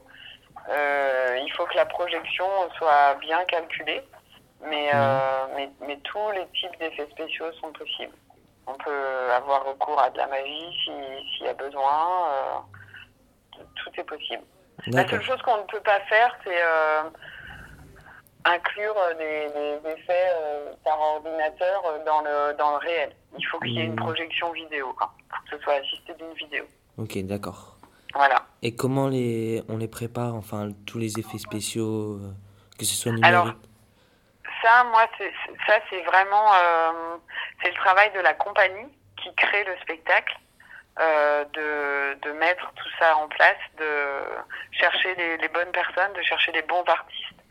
euh, 0.70 1.40
il 1.44 1.52
faut 1.54 1.66
que 1.66 1.76
la 1.76 1.86
projection 1.86 2.46
soit 2.78 3.16
bien 3.16 3.44
calculée. 3.46 4.02
Mais, 4.62 4.92
euh, 4.94 5.46
mais, 5.56 5.70
mais 5.88 5.98
tous 6.04 6.32
les 6.32 6.46
types 6.48 6.78
d'effets 6.80 7.08
spéciaux 7.12 7.52
sont 7.62 7.72
possibles. 7.72 8.16
On 8.70 8.74
peut 8.84 9.32
avoir 9.32 9.66
recours 9.66 10.00
à 10.00 10.10
de 10.12 10.18
la 10.18 10.28
magie 10.28 10.68
si- 10.84 11.28
s'il 11.38 11.46
y 11.46 11.50
a 11.50 11.54
besoin. 11.54 12.30
euh, 12.30 13.62
tout 13.76 13.90
est 14.00 14.04
possible. 14.04 14.44
La 14.88 15.08
seule 15.08 15.22
chose 15.24 15.42
qu'on 15.42 15.58
ne 15.58 15.64
peut 15.64 15.82
pas 15.82 16.00
faire, 16.02 16.34
c'est 16.46 16.62
euh, 16.62 17.02
inclure 18.46 18.96
des, 19.18 19.50
des 19.50 19.90
effets 19.92 20.32
euh, 20.36 20.72
par 20.84 21.00
ordinateur 21.00 21.84
dans 22.06 22.22
le, 22.22 22.56
dans 22.58 22.72
le 22.72 22.78
réel. 22.78 23.12
Il 23.38 23.46
faut 23.48 23.60
qu'il 23.60 23.74
y 23.74 23.80
ait 23.80 23.86
une 23.86 23.94
Hmm. 23.94 24.06
projection 24.06 24.52
vidéo. 24.54 24.96
Il 24.96 25.00
faut 25.00 25.46
que 25.52 25.58
ce 25.58 25.64
soit 25.64 25.74
assisté 25.74 26.14
d'une 26.14 26.34
vidéo. 26.34 26.66
Ok, 26.98 27.18
d'accord. 27.26 27.76
Voilà. 28.14 28.46
Et 28.62 28.76
comment 28.76 29.08
les, 29.08 29.62
on 29.70 29.78
les 29.78 29.88
prépare, 29.88 30.36
enfin, 30.36 30.70
tous 30.88 30.98
les 30.98 31.20
effets 31.20 31.38
spéciaux, 31.38 32.20
que 32.78 32.86
ce 32.86 32.96
soit 32.96 33.12
Alors, 33.24 33.46
numérique 33.46 33.64
Ça, 34.64 34.84
moi, 34.86 35.04
ça, 35.68 35.74
c'est 35.90 36.02
vraiment 36.04 36.52
travail 37.90 38.12
de 38.12 38.20
la 38.20 38.36
compagnie 38.36 38.92
qui 39.18 39.34
crée 39.34 39.64
le 39.64 39.76
spectacle, 39.78 40.36
euh, 41.00 41.44
de, 41.46 42.20
de 42.22 42.32
mettre 42.34 42.72
tout 42.76 42.90
ça 43.00 43.18
en 43.18 43.28
place, 43.28 43.58
de 43.78 43.92
chercher 44.72 45.16
les, 45.16 45.38
les 45.38 45.48
bonnes 45.48 45.72
personnes, 45.72 46.14
de 46.14 46.22
chercher 46.22 46.52
les 46.52 46.62
bons 46.62 46.84
artistes. 46.84 47.42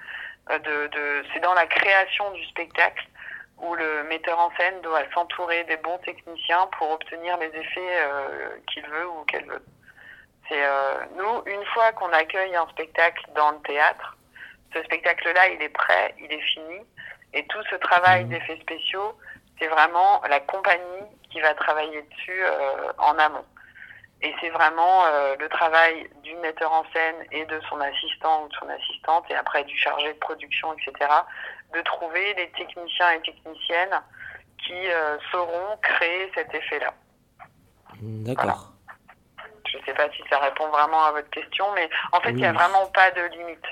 euh, 0.51 0.59
de, 0.61 0.87
de, 0.87 1.25
c'est 1.33 1.41
dans 1.41 1.55
la 1.55 1.67
création 1.67 2.31
du 2.31 2.45
spectacle 2.47 3.05
où 3.59 3.75
le 3.75 4.05
metteur 4.05 4.39
en 4.39 4.51
scène 4.57 4.81
doit 4.83 5.03
s'entourer 5.13 5.65
des 5.65 5.77
bons 5.79 5.99
techniciens 5.99 6.69
pour 6.79 6.93
obtenir 6.93 7.37
les 7.39 7.53
effets 7.63 7.97
euh, 8.03 8.57
qu'il 8.69 8.87
veut 8.87 9.09
ou 9.09 9.25
qu'elle 9.25 9.47
veut. 9.47 9.65
C'est 10.49 10.65
nous, 11.17 11.43
une 11.47 11.65
fois 11.73 11.93
qu'on 11.93 12.13
accueille 12.13 12.55
un 12.57 12.69
spectacle 12.69 13.23
dans 13.35 13.51
le 13.51 13.61
théâtre, 13.71 14.17
ce 14.73 14.83
spectacle-là, 14.85 15.49
il 15.49 15.61
est 15.61 15.69
prêt, 15.69 16.15
il 16.19 16.33
est 16.33 16.47
fini, 16.55 16.81
et 17.35 17.45
tout 17.49 17.63
ce 17.69 17.75
travail 17.75 18.25
d'effets 18.25 18.57
spéciaux, 18.63 19.13
c'est 19.59 19.69
vraiment 19.69 20.23
la 20.29 20.41
compagnie 20.41 21.07
qui 21.31 21.41
va 21.41 21.55
travailler 21.55 22.03
dessus 22.03 22.43
euh, 22.43 22.93
en 22.99 23.19
amont. 23.19 23.45
Et 24.21 24.35
c'est 24.41 24.51
vraiment 24.51 25.05
euh, 25.05 25.37
le 25.39 25.49
travail 25.49 26.11
du 26.25 26.35
metteur 26.37 26.73
en 26.73 26.85
scène 26.93 27.17
et 27.31 27.45
de 27.45 27.61
son 27.69 27.81
assistant 27.81 28.45
ou 28.45 28.49
de 28.49 28.55
son 28.55 28.69
assistante, 28.69 29.25
et 29.31 29.35
après 29.35 29.63
du 29.65 29.77
chargé 29.77 30.13
de 30.13 30.19
production, 30.19 30.75
etc., 30.75 31.11
de 31.73 31.81
trouver 31.83 32.35
les 32.35 32.51
techniciens 32.51 33.11
et 33.13 33.21
techniciennes 33.21 34.03
qui 34.67 34.91
euh, 34.91 35.19
sauront 35.31 35.77
créer 35.83 36.33
cet 36.35 36.53
effet-là. 36.53 36.93
D'accord. 38.01 38.73
Je 39.71 39.79
ne 39.79 39.83
sais 39.85 39.95
pas 39.95 40.11
si 40.11 40.23
ça 40.29 40.39
répond 40.39 40.67
vraiment 40.69 41.05
à 41.05 41.13
votre 41.13 41.31
question, 41.31 41.67
mais 41.75 41.89
en 42.13 42.21
fait, 42.21 42.31
il 42.31 42.37
n'y 42.37 42.47
a 42.47 42.53
vraiment 42.53 42.87
pas 42.87 43.11
de 43.13 43.23
limite. 43.23 43.67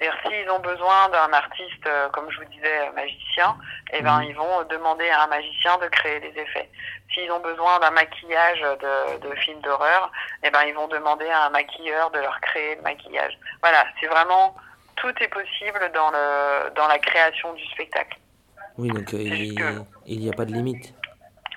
C'est-à-dire, 0.00 0.18
s'ils 0.30 0.50
ont 0.50 0.60
besoin 0.60 1.08
d'un 1.08 1.32
artiste, 1.32 1.86
euh, 1.86 2.08
comme 2.10 2.30
je 2.30 2.38
vous 2.38 2.44
disais, 2.46 2.90
magicien, 2.94 3.56
eh 3.92 4.00
ben, 4.00 4.18
Mhm. 4.18 4.22
ils 4.28 4.36
vont 4.36 4.62
demander 4.70 5.08
à 5.10 5.24
un 5.24 5.26
magicien 5.26 5.76
de 5.78 5.86
créer 5.88 6.20
des 6.20 6.40
effets. 6.40 6.68
S'ils 7.12 7.30
ont 7.32 7.40
besoin 7.40 7.80
d'un 7.80 7.90
maquillage 7.90 8.60
de, 8.60 9.28
de 9.28 9.34
film 9.36 9.60
d'horreur, 9.60 10.12
eh 10.44 10.50
ben, 10.50 10.62
ils 10.64 10.74
vont 10.74 10.86
demander 10.88 11.28
à 11.28 11.46
un 11.46 11.50
maquilleur 11.50 12.10
de 12.10 12.18
leur 12.20 12.40
créer 12.40 12.76
le 12.76 12.82
maquillage. 12.82 13.36
Voilà, 13.60 13.84
c'est 14.00 14.06
vraiment, 14.06 14.54
tout 14.96 15.12
est 15.20 15.28
possible 15.28 15.90
dans, 15.94 16.10
le, 16.10 16.70
dans 16.74 16.86
la 16.86 16.98
création 16.98 17.52
du 17.54 17.64
spectacle. 17.66 18.18
Oui, 18.76 18.90
donc 18.90 19.12
euh, 19.14 19.18
il 19.20 19.84
il 20.06 20.20
n'y 20.20 20.30
a 20.30 20.32
pas 20.32 20.44
de 20.44 20.52
limite. 20.52 20.94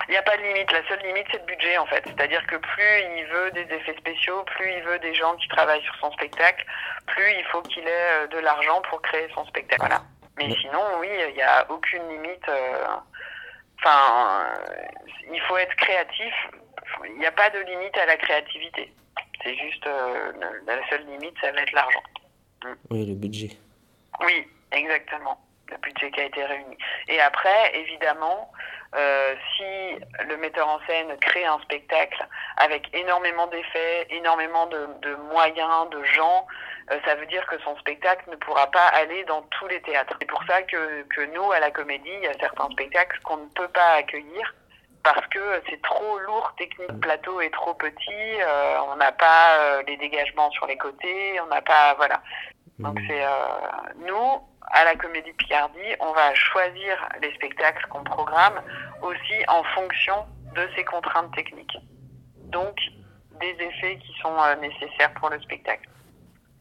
Il 0.08 0.12
n'y 0.12 0.16
a 0.16 0.22
pas 0.22 0.36
de 0.36 0.42
limite. 0.42 0.70
La 0.72 0.86
seule 0.88 1.00
limite, 1.02 1.26
c'est 1.30 1.38
le 1.38 1.44
budget, 1.46 1.78
en 1.78 1.86
fait. 1.86 2.02
C'est-à-dire 2.06 2.46
que 2.46 2.56
plus 2.56 3.00
il 3.16 3.26
veut 3.26 3.50
des 3.52 3.74
effets 3.74 3.94
spéciaux, 3.96 4.42
plus 4.44 4.70
il 4.72 4.82
veut 4.82 4.98
des 4.98 5.14
gens 5.14 5.34
qui 5.36 5.48
travaillent 5.48 5.82
sur 5.84 5.94
son 5.96 6.10
spectacle, 6.12 6.64
plus 7.06 7.30
il 7.38 7.44
faut 7.52 7.62
qu'il 7.62 7.86
ait 7.86 8.10
euh, 8.12 8.26
de 8.28 8.38
l'argent 8.38 8.80
pour 8.90 9.00
créer 9.02 9.28
son 9.34 9.44
spectacle. 9.46 9.80
Voilà. 9.80 10.02
Mais 10.38 10.50
sinon, 10.60 10.82
oui, 10.98 11.08
il 11.28 11.34
n'y 11.34 11.42
a 11.42 11.70
aucune 11.70 12.08
limite. 12.08 12.48
euh, 12.48 12.86
Enfin, 13.84 14.46
euh, 14.70 14.84
il 15.32 15.40
faut 15.42 15.56
être 15.56 15.74
créatif. 15.74 16.34
Il 17.04 17.18
n'y 17.18 17.26
a 17.26 17.32
pas 17.32 17.50
de 17.50 17.58
limite 17.60 17.96
à 17.98 18.06
la 18.06 18.16
créativité. 18.16 18.92
C'est 19.42 19.56
juste 19.56 19.84
la 20.66 20.88
seule 20.88 21.04
limite, 21.06 21.34
ça 21.40 21.50
va 21.50 21.62
être 21.62 21.72
l'argent. 21.72 22.02
Oui, 22.90 23.06
le 23.06 23.14
budget. 23.14 23.50
Oui, 24.20 24.48
exactement. 24.70 25.40
Le 25.68 25.76
budget 25.78 26.12
qui 26.12 26.20
a 26.20 26.24
été 26.24 26.44
réuni. 26.44 26.76
Et 27.08 27.20
après, 27.20 27.76
évidemment, 27.76 28.52
euh, 28.94 29.34
si 29.56 30.24
le 30.28 30.36
metteur 30.36 30.68
en 30.68 30.78
scène 30.86 31.16
crée 31.20 31.44
un 31.44 31.58
spectacle 31.60 32.26
avec 32.56 32.94
énormément 32.94 33.46
d'effets, 33.46 34.06
énormément 34.10 34.66
de, 34.66 34.86
de 35.00 35.14
moyens, 35.32 35.88
de 35.90 36.02
gens, 36.04 36.46
euh, 36.90 36.98
ça 37.04 37.14
veut 37.14 37.26
dire 37.26 37.46
que 37.46 37.58
son 37.60 37.76
spectacle 37.78 38.28
ne 38.30 38.36
pourra 38.36 38.70
pas 38.70 38.86
aller 38.88 39.24
dans 39.24 39.42
tous 39.42 39.66
les 39.68 39.80
théâtres. 39.82 40.14
C'est 40.20 40.28
pour 40.28 40.42
ça 40.44 40.62
que, 40.62 41.02
que 41.04 41.22
nous, 41.34 41.52
à 41.52 41.60
la 41.60 41.70
comédie, 41.70 42.10
il 42.12 42.24
y 42.24 42.28
a 42.28 42.38
certains 42.38 42.68
spectacles 42.70 43.18
qu'on 43.24 43.38
ne 43.38 43.48
peut 43.54 43.68
pas 43.68 43.92
accueillir 43.94 44.54
parce 45.02 45.26
que 45.28 45.62
c'est 45.68 45.82
trop 45.82 46.18
lourd, 46.20 46.52
technique 46.56 47.00
plateau 47.00 47.40
est 47.40 47.50
trop 47.50 47.74
petit, 47.74 48.40
euh, 48.40 48.76
on 48.88 48.96
n'a 48.96 49.10
pas 49.12 49.58
euh, 49.58 49.82
les 49.86 49.96
dégagements 49.96 50.50
sur 50.50 50.66
les 50.66 50.76
côtés, 50.76 51.40
on 51.40 51.46
n'a 51.46 51.60
pas... 51.60 51.94
Voilà. 51.94 52.22
Donc 52.78 52.98
c'est 53.08 53.24
euh, 53.24 53.28
nous, 53.96 54.40
à 54.68 54.84
la 54.84 54.96
Comédie 54.96 55.32
Picardie, 55.32 55.96
on 56.00 56.12
va 56.12 56.34
choisir 56.34 57.08
les 57.20 57.32
spectacles 57.34 57.86
qu'on 57.88 58.04
programme 58.04 58.60
aussi 59.02 59.44
en 59.48 59.62
fonction 59.74 60.26
de 60.54 60.68
ces 60.76 60.84
contraintes 60.84 61.34
techniques. 61.34 61.76
Donc 62.36 62.76
des 63.40 63.56
effets 63.58 63.98
qui 63.98 64.14
sont 64.20 64.36
euh, 64.40 64.54
nécessaires 64.56 65.12
pour 65.14 65.30
le 65.30 65.40
spectacle. 65.40 65.88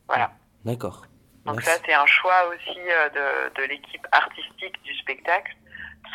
Voilà. 0.08 0.31
D'accord. 0.65 1.03
Donc 1.46 1.55
Merci. 1.55 1.70
ça, 1.70 1.77
c'est 1.86 1.93
un 1.93 2.05
choix 2.05 2.48
aussi 2.50 2.79
euh, 2.79 3.10
de, 3.10 3.62
de 3.62 3.67
l'équipe 3.67 4.05
artistique 4.12 4.81
du 4.84 4.93
spectacle. 4.96 5.55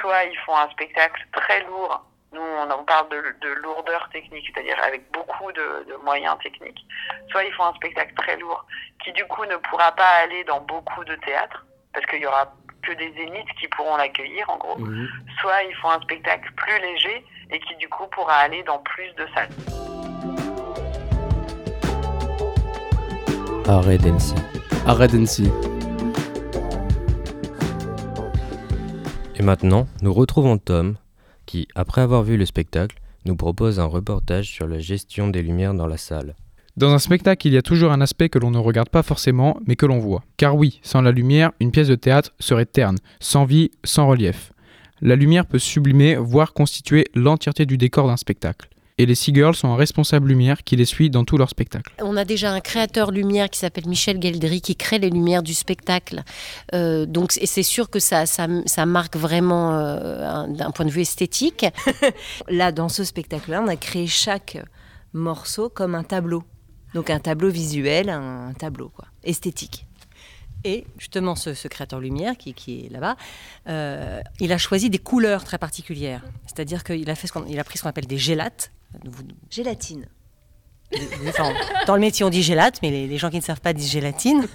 Soit 0.01 0.25
ils 0.25 0.39
font 0.39 0.57
un 0.57 0.69
spectacle 0.71 1.27
très 1.33 1.65
lourd. 1.65 2.05
Nous, 2.33 2.41
on 2.43 2.71
en 2.71 2.85
parle 2.85 3.09
de, 3.09 3.37
de 3.41 3.49
lourdeur 3.63 4.09
technique, 4.11 4.45
c'est-à-dire 4.53 4.79
avec 4.83 5.11
beaucoup 5.13 5.51
de, 5.53 5.87
de 5.89 5.97
moyens 6.05 6.37
techniques. 6.43 6.85
Soit 7.31 7.45
ils 7.45 7.53
font 7.55 7.65
un 7.65 7.75
spectacle 7.75 8.15
très 8.15 8.37
lourd 8.37 8.67
qui, 9.03 9.13
du 9.13 9.25
coup, 9.27 9.45
ne 9.45 9.57
pourra 9.57 9.93
pas 9.93 10.11
aller 10.23 10.45
dans 10.45 10.61
beaucoup 10.61 11.05
de 11.05 11.15
théâtres 11.17 11.65
parce 11.97 12.05
qu'il 12.09 12.21
y 12.21 12.27
aura 12.27 12.53
que 12.83 12.93
des 12.93 13.11
zéniths 13.15 13.49
qui 13.59 13.67
pourront 13.69 13.97
l'accueillir, 13.97 14.45
en 14.51 14.59
gros. 14.59 14.79
Mhm. 14.79 15.09
Soit 15.41 15.63
ils 15.63 15.75
font 15.77 15.89
un 15.89 16.01
spectacle 16.03 16.53
plus 16.55 16.79
léger 16.83 17.25
et 17.51 17.59
qui, 17.61 17.75
du 17.77 17.89
coup, 17.89 18.05
pourra 18.11 18.35
aller 18.35 18.63
dans 18.65 18.79
plus 18.81 19.11
de 19.15 19.27
salles. 19.35 19.49
Arrêt 23.67 23.97
d'Annecy. 23.97 24.35
Arrêt 24.87 25.09
d'Annecy. 25.09 25.51
Et 29.37 29.43
maintenant, 29.43 29.87
nous 30.03 30.13
retrouvons 30.13 30.59
Tom, 30.59 30.97
qui, 31.47 31.67
après 31.75 32.03
avoir 32.03 32.25
vu 32.25 32.37
le 32.37 32.45
spectacle, 32.45 32.99
nous 33.25 33.37
propose 33.37 33.81
un 33.81 33.87
reportage 33.87 34.51
sur 34.51 34.69
la 34.69 34.81
gestion 34.81 35.29
des 35.29 35.43
lumières 35.43 35.73
dans 35.73 35.87
la 35.87 35.97
salle. 35.97 36.35
Dans 36.77 36.93
un 36.93 36.99
spectacle, 36.99 37.47
il 37.47 37.55
y 37.55 37.57
a 37.57 37.63
toujours 37.63 37.91
un 37.91 38.01
aspect 38.03 38.29
que 38.29 38.39
l'on 38.39 38.51
ne 38.51 38.59
regarde 38.59 38.91
pas 38.91 39.03
forcément, 39.03 39.59
mais 39.67 39.77
que 39.77 39.87
l'on 39.87 39.99
voit. 39.99 40.23
Car 40.37 40.55
oui, 40.57 40.81
sans 40.83 41.01
la 41.01 41.11
lumière, 41.11 41.53
une 41.59 41.71
pièce 41.71 41.89
de 41.89 41.95
théâtre 41.95 42.33
serait 42.39 42.67
terne, 42.67 42.99
sans 43.19 43.47
vie, 43.47 43.71
sans 43.83 44.07
relief. 44.07 44.53
La 45.01 45.17
lumière 45.17 45.47
peut 45.47 45.59
sublimer, 45.59 46.17
voire 46.17 46.53
constituer 46.53 47.07
l'entièreté 47.15 47.65
du 47.65 47.79
décor 47.79 48.07
d'un 48.09 48.17
spectacle. 48.19 48.69
Et 48.99 49.05
les 49.05 49.15
Seagirls 49.15 49.55
sont 49.55 49.69
un 49.69 49.77
responsable 49.77 50.29
lumière 50.29 50.65
qui 50.65 50.75
les 50.77 50.87
suit 50.87 51.11
dans 51.11 51.25
tous 51.25 51.37
leurs 51.37 51.51
spectacles. 51.51 51.93
On 52.03 52.17
a 52.17 52.25
déjà 52.25 52.51
un 52.53 52.61
créateur 52.61 53.11
lumière 53.11 53.51
qui 53.51 53.59
s'appelle 53.59 53.87
Michel 53.87 54.21
Geldry 54.23 54.63
qui 54.63 54.75
crée 54.75 54.99
les 54.99 55.11
lumières 55.11 55.43
du 55.43 55.53
spectacle. 55.53 56.23
Euh, 56.75 57.05
donc 57.05 57.37
et 57.39 57.45
c'est 57.47 57.63
sûr 57.63 57.91
que 57.91 58.01
ça, 58.01 58.25
ça, 58.25 58.47
ça 58.65 58.87
marque 58.87 59.17
vraiment 59.17 59.75
euh, 59.79 60.27
un- 60.27 60.49
d'un 60.49 60.71
point 60.71 60.87
de 60.87 60.91
vue 60.91 61.03
esthétique. 61.03 61.67
Là, 62.49 62.73
dans 62.73 62.89
ce 62.89 63.05
spectacle-là, 63.05 63.63
on 63.63 63.69
a 63.69 63.77
créé 63.77 64.07
chaque 64.07 64.57
morceau 65.13 65.69
comme 65.69 65.95
un 65.95 66.03
tableau. 66.03 66.43
Donc 66.97 67.11
un 67.11 67.21
tableau 67.21 67.51
visuel, 67.51 68.09
un 68.09 68.55
tableau 68.55 68.89
quoi, 68.89 69.05
esthétique. 69.23 69.85
Et 70.65 70.87
justement, 70.97 71.37
ce, 71.37 71.53
ce 71.53 71.69
créateur 71.69 72.01
lumière 72.01 72.39
qui, 72.39 72.55
qui 72.55 72.87
est 72.87 72.89
là-bas, 72.89 73.17
euh, 73.69 74.23
il 74.41 74.51
a 74.51 74.57
choisi 74.57 74.89
des 74.89 74.97
couleurs 74.97 75.45
très 75.45 75.59
particulières. 75.59 76.23
C'est-à-dire 76.47 76.85
qu'il 76.85 77.11
a, 77.11 77.15
fait 77.15 77.27
ce 77.27 77.35
il 77.49 77.61
a 77.61 77.65
pris 77.65 77.77
ce 77.77 77.83
qu'on 77.83 77.91
appelle 77.91 78.07
des 78.07 78.17
gélates. 78.17 78.73
Gélatine. 79.51 80.07
enfin, 81.29 81.53
dans 81.87 81.97
le 81.97 82.01
métier, 82.01 82.25
on 82.25 82.31
dit 82.31 82.43
gélate, 82.43 82.79
mais 82.81 82.91
les, 82.91 83.07
les 83.07 83.19
gens 83.19 83.29
qui 83.29 83.37
ne 83.37 83.43
savent 83.43 83.61
pas 83.61 83.75
disent 83.75 83.91
gélatine. 83.91 84.47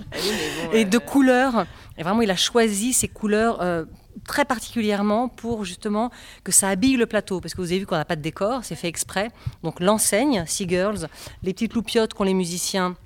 et 0.74 0.84
de 0.84 0.98
couleurs. 0.98 1.64
Et 1.96 2.02
vraiment, 2.02 2.20
il 2.20 2.30
a 2.30 2.36
choisi 2.36 2.92
ces 2.92 3.08
couleurs 3.08 3.62
euh, 3.62 3.86
très 4.26 4.44
particulièrement 4.44 5.28
pour 5.28 5.64
justement 5.64 6.10
que 6.44 6.52
ça 6.52 6.68
habille 6.68 6.96
le 6.96 7.06
plateau. 7.06 7.40
Parce 7.40 7.54
que 7.54 7.60
vous 7.60 7.68
avez 7.70 7.80
vu 7.80 7.86
qu'on 7.86 7.96
n'a 7.96 8.04
pas 8.04 8.16
de 8.16 8.22
décor, 8.22 8.64
c'est 8.64 8.74
fait 8.76 8.88
exprès. 8.88 9.30
Donc 9.62 9.80
l'enseigne, 9.80 10.44
Sea 10.46 10.68
Girls, 10.68 11.08
les 11.42 11.52
petites 11.52 11.74
loupiottes 11.74 12.14
qu'ont 12.14 12.24
les 12.24 12.34
musiciens. 12.34 12.96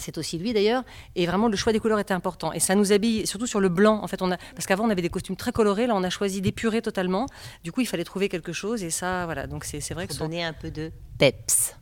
C'est 0.00 0.16
aussi 0.16 0.38
lui 0.38 0.52
d'ailleurs, 0.52 0.84
et 1.16 1.26
vraiment 1.26 1.48
le 1.48 1.56
choix 1.56 1.72
des 1.72 1.80
couleurs 1.80 1.98
était 1.98 2.14
important. 2.14 2.52
Et 2.52 2.60
ça 2.60 2.76
nous 2.76 2.92
habille, 2.92 3.26
surtout 3.26 3.48
sur 3.48 3.58
le 3.58 3.68
blanc. 3.68 3.98
En 4.00 4.06
fait, 4.06 4.22
on 4.22 4.30
a, 4.30 4.36
parce 4.54 4.64
qu'avant 4.64 4.84
on 4.86 4.90
avait 4.90 5.02
des 5.02 5.08
costumes 5.08 5.34
très 5.34 5.50
colorés, 5.50 5.88
là 5.88 5.96
on 5.96 6.04
a 6.04 6.10
choisi 6.10 6.40
d'épurer 6.40 6.82
totalement. 6.82 7.26
Du 7.64 7.72
coup, 7.72 7.80
il 7.80 7.86
fallait 7.86 8.04
trouver 8.04 8.28
quelque 8.28 8.52
chose, 8.52 8.84
et 8.84 8.90
ça, 8.90 9.24
voilà. 9.24 9.48
Donc 9.48 9.64
c'est 9.64 9.80
vrai 9.94 10.04
que 10.06 10.10
Pour 10.12 10.18
son- 10.18 10.24
donner 10.26 10.44
un 10.44 10.52
peu 10.52 10.70
de 10.70 10.92
peps. 11.18 11.74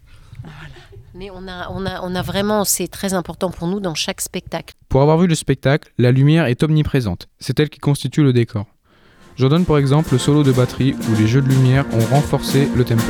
Mais 1.15 1.31
on 1.31 1.49
a, 1.49 1.71
on 1.71 1.87
a, 1.87 2.03
on 2.03 2.15
a 2.15 2.23
vraiment, 2.23 2.65
c'est 2.65 2.89
très 2.89 3.15
important 3.15 3.51
pour 3.51 3.69
nous 3.69 3.81
dans 3.81 3.95
chaque 3.95 4.21
spectacle. 4.21 4.75
Pour 4.91 5.01
avoir 5.01 5.17
vu 5.17 5.27
le 5.27 5.35
spectacle, 5.35 5.91
la 5.97 6.13
lumière 6.13 6.45
est 6.45 6.63
omniprésente. 6.63 7.29
C'est 7.39 7.59
elle 7.59 7.71
qui 7.71 7.79
constitue 7.79 8.23
le 8.23 8.35
décor. 8.35 8.67
J'en 9.37 9.49
donne 9.49 9.65
pour 9.65 9.79
exemple 9.79 10.13
le 10.13 10.19
solo 10.19 10.43
de 10.43 10.53
batterie 10.53 10.95
où 10.95 11.15
les 11.19 11.27
jeux 11.27 11.43
de 11.43 11.49
lumière 11.49 11.85
ont 11.93 12.15
renforcé 12.15 12.69
le 12.75 12.85
tempo. 12.85 13.03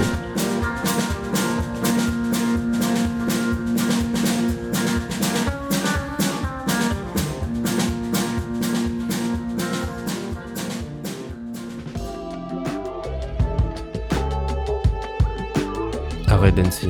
Arrêt 16.29 16.53
d'Annecy. 16.53 16.89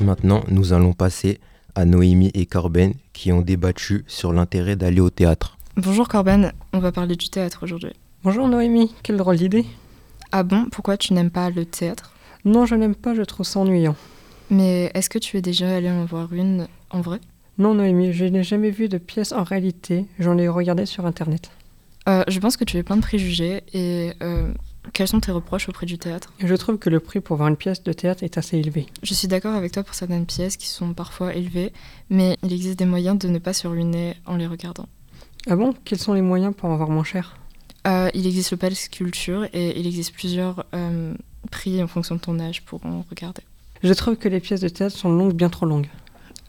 Maintenant, 0.00 0.42
nous 0.48 0.72
allons 0.72 0.94
passer 0.94 1.40
à 1.74 1.84
Noémie 1.84 2.30
et 2.32 2.46
Corben 2.46 2.94
qui 3.12 3.32
ont 3.32 3.42
débattu 3.42 4.04
sur 4.06 4.32
l'intérêt 4.32 4.76
d'aller 4.76 5.00
au 5.00 5.10
théâtre. 5.10 5.58
Bonjour 5.76 6.08
Corben, 6.08 6.52
on 6.72 6.78
va 6.78 6.90
parler 6.90 7.16
du 7.16 7.28
théâtre 7.28 7.64
aujourd'hui. 7.64 7.92
Bonjour 8.24 8.48
Noémie, 8.48 8.94
quelle 9.02 9.18
drôle 9.18 9.36
d'idée. 9.36 9.66
Ah 10.32 10.42
bon, 10.42 10.64
pourquoi 10.72 10.96
tu 10.96 11.12
n'aimes 11.12 11.30
pas 11.30 11.50
le 11.50 11.66
théâtre? 11.66 12.14
Non, 12.46 12.64
je 12.64 12.74
n'aime 12.74 12.94
pas, 12.94 13.14
je 13.14 13.20
trouve 13.20 13.44
ça 13.44 13.60
ennuyant. 13.60 13.96
Mais 14.48 14.90
est-ce 14.94 15.10
que 15.10 15.18
tu 15.18 15.36
es 15.36 15.42
déjà 15.42 15.76
allé 15.76 15.90
en 15.90 16.06
voir 16.06 16.32
une 16.32 16.66
en 16.88 17.02
vrai? 17.02 17.18
Non 17.58 17.74
Noémie, 17.74 18.14
je 18.14 18.24
n'ai 18.24 18.42
jamais 18.42 18.70
vu 18.70 18.88
de 18.88 18.96
pièce 18.96 19.32
en 19.32 19.42
réalité, 19.42 20.06
j'en 20.18 20.38
ai 20.38 20.48
regardé 20.48 20.86
sur 20.86 21.04
internet. 21.04 21.50
Euh, 22.08 22.24
Je 22.26 22.40
pense 22.40 22.56
que 22.56 22.64
tu 22.64 22.78
es 22.78 22.82
plein 22.82 22.96
de 22.96 23.02
préjugés 23.02 23.62
et 23.74 24.12
euh, 24.22 24.50
quels 24.92 25.08
sont 25.08 25.20
tes 25.20 25.32
reproches 25.32 25.68
auprès 25.68 25.86
du 25.86 25.98
théâtre? 25.98 26.32
Je 26.38 26.54
trouve 26.54 26.78
que 26.78 26.90
le 26.90 27.00
prix 27.00 27.20
pour 27.20 27.36
voir 27.36 27.48
une 27.48 27.56
pièce 27.56 27.82
de 27.82 27.92
théâtre 27.92 28.22
est 28.22 28.38
assez 28.38 28.58
élevé. 28.58 28.86
Je 29.02 29.14
suis 29.14 29.28
d'accord 29.28 29.54
avec 29.54 29.72
toi 29.72 29.82
pour 29.82 29.94
certaines 29.94 30.26
pièces 30.26 30.56
qui 30.56 30.68
sont 30.68 30.92
parfois 30.94 31.34
élevées, 31.34 31.72
mais 32.10 32.36
il 32.42 32.52
existe 32.52 32.78
des 32.78 32.86
moyens 32.86 33.18
de 33.18 33.28
ne 33.28 33.38
pas 33.38 33.52
se 33.52 33.66
ruiner 33.66 34.16
en 34.26 34.36
les 34.36 34.46
regardant. 34.46 34.88
Ah 35.48 35.56
bon? 35.56 35.74
Quels 35.84 35.98
sont 35.98 36.12
les 36.12 36.22
moyens 36.22 36.54
pour 36.56 36.68
en 36.68 36.74
avoir 36.74 36.90
moins 36.90 37.04
cher? 37.04 37.36
Euh, 37.86 38.10
il 38.12 38.26
existe 38.26 38.50
le 38.50 38.56
Palais 38.56 38.76
Culture 38.90 39.46
et 39.52 39.78
il 39.78 39.86
existe 39.86 40.12
plusieurs 40.12 40.64
euh, 40.74 41.14
prix 41.50 41.82
en 41.82 41.86
fonction 41.86 42.16
de 42.16 42.20
ton 42.20 42.38
âge 42.40 42.62
pour 42.62 42.84
en 42.84 43.04
regarder. 43.08 43.42
Je 43.82 43.92
trouve 43.92 44.16
que 44.16 44.28
les 44.28 44.40
pièces 44.40 44.60
de 44.60 44.68
théâtre 44.68 44.96
sont 44.96 45.10
longues, 45.10 45.32
bien 45.32 45.48
trop 45.48 45.64
longues. 45.64 45.88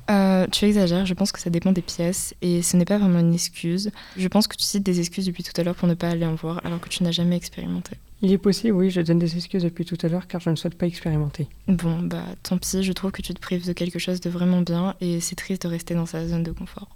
Euh, 0.10 0.48
tu 0.52 0.66
exagères, 0.66 1.06
je 1.06 1.14
pense 1.14 1.32
que 1.32 1.40
ça 1.40 1.52
dépend 1.52 1.72
des 1.72 1.84
pièces 1.84 2.34
et 2.42 2.64
ce 2.64 2.76
n'est 2.76 2.86
pas 2.86 2.98
vraiment 2.98 3.20
une 3.20 3.34
excuse. 3.34 3.92
Je 4.18 4.28
pense 4.28 4.48
que 4.48 4.58
tu 4.58 4.64
cites 4.64 4.84
des 4.84 5.00
excuses 5.00 5.26
depuis 5.28 5.44
tout 5.44 5.54
à 5.56 5.64
l'heure 5.64 5.76
pour 5.76 5.88
ne 5.88 5.94
pas 5.94 6.10
aller 6.10 6.26
en 6.26 6.34
voir 6.34 6.62
alors 6.66 6.80
que 6.80 6.90
tu 6.90 7.04
n'as 7.04 7.12
jamais 7.12 7.36
expérimenté. 7.36 7.92
Il 8.22 8.34
est 8.34 8.38
possible, 8.38 8.76
oui, 8.76 8.90
je 8.90 9.00
donne 9.00 9.18
des 9.18 9.38
excuses 9.38 9.64
depuis 9.64 9.86
tout 9.86 9.98
à 10.02 10.10
l'heure 10.10 10.28
car 10.28 10.42
je 10.42 10.50
ne 10.50 10.58
souhaite 10.58 10.76
pas 10.76 10.86
expérimenter. 10.86 11.48
Bon, 11.70 12.00
bah 12.00 12.26
tant 12.44 12.58
pis, 12.58 12.84
je 12.84 12.92
trouve 12.92 13.12
que 13.12 13.22
tu 13.22 13.34
te 13.34 13.40
prives 13.40 13.66
de 13.66 13.72
quelque 13.72 13.98
chose 13.98 14.20
de 14.20 14.30
vraiment 14.30 14.60
bien 14.60 14.96
et 15.00 15.22
c'est 15.22 15.36
triste 15.36 15.62
de 15.62 15.70
rester 15.70 15.94
dans 15.94 16.06
sa 16.06 16.28
zone 16.28 16.44
de 16.44 16.52
confort. 16.52 16.90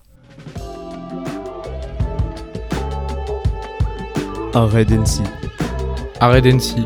Arrêt 4.54 4.84
d'Annecy. 4.84 5.24
Arrêt 6.20 6.42
d'Annecy. 6.42 6.84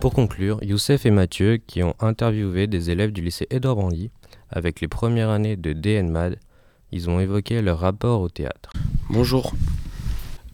Pour 0.00 0.12
conclure, 0.12 0.62
Youssef 0.62 1.06
et 1.06 1.10
Mathieu, 1.10 1.56
qui 1.56 1.82
ont 1.82 1.94
interviewé 1.98 2.66
des 2.66 2.90
élèves 2.90 3.12
du 3.12 3.22
lycée 3.22 3.46
Édouard 3.48 3.76
Branly 3.76 4.10
avec 4.50 4.82
les 4.82 4.88
premières 4.88 5.30
années 5.30 5.56
de 5.56 5.72
DNMAD, 5.72 6.38
ils 6.92 7.08
ont 7.08 7.20
évoqué 7.20 7.62
leur 7.62 7.78
rapport 7.78 8.20
au 8.20 8.28
théâtre. 8.28 8.70
Bonjour, 9.08 9.54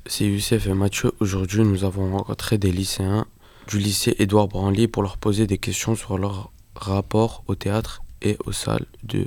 c'est 0.07 0.27
Youssef 0.27 0.67
et 0.67 0.75
Mathieu. 0.75 1.13
Aujourd'hui, 1.21 1.63
nous 1.63 1.85
avons 1.85 2.13
rencontré 2.17 2.59
des 2.59 2.73
lycéens 2.73 3.27
du 3.69 3.79
lycée 3.79 4.15
Édouard 4.19 4.49
Branly 4.49 4.87
pour 4.87 5.03
leur 5.03 5.17
poser 5.17 5.47
des 5.47 5.59
questions 5.59 5.95
sur 5.95 6.19
leur 6.19 6.53
rapport 6.75 7.45
au 7.47 7.55
théâtre 7.55 8.03
et 8.21 8.37
aux 8.45 8.53
salles 8.53 8.87
de 9.03 9.27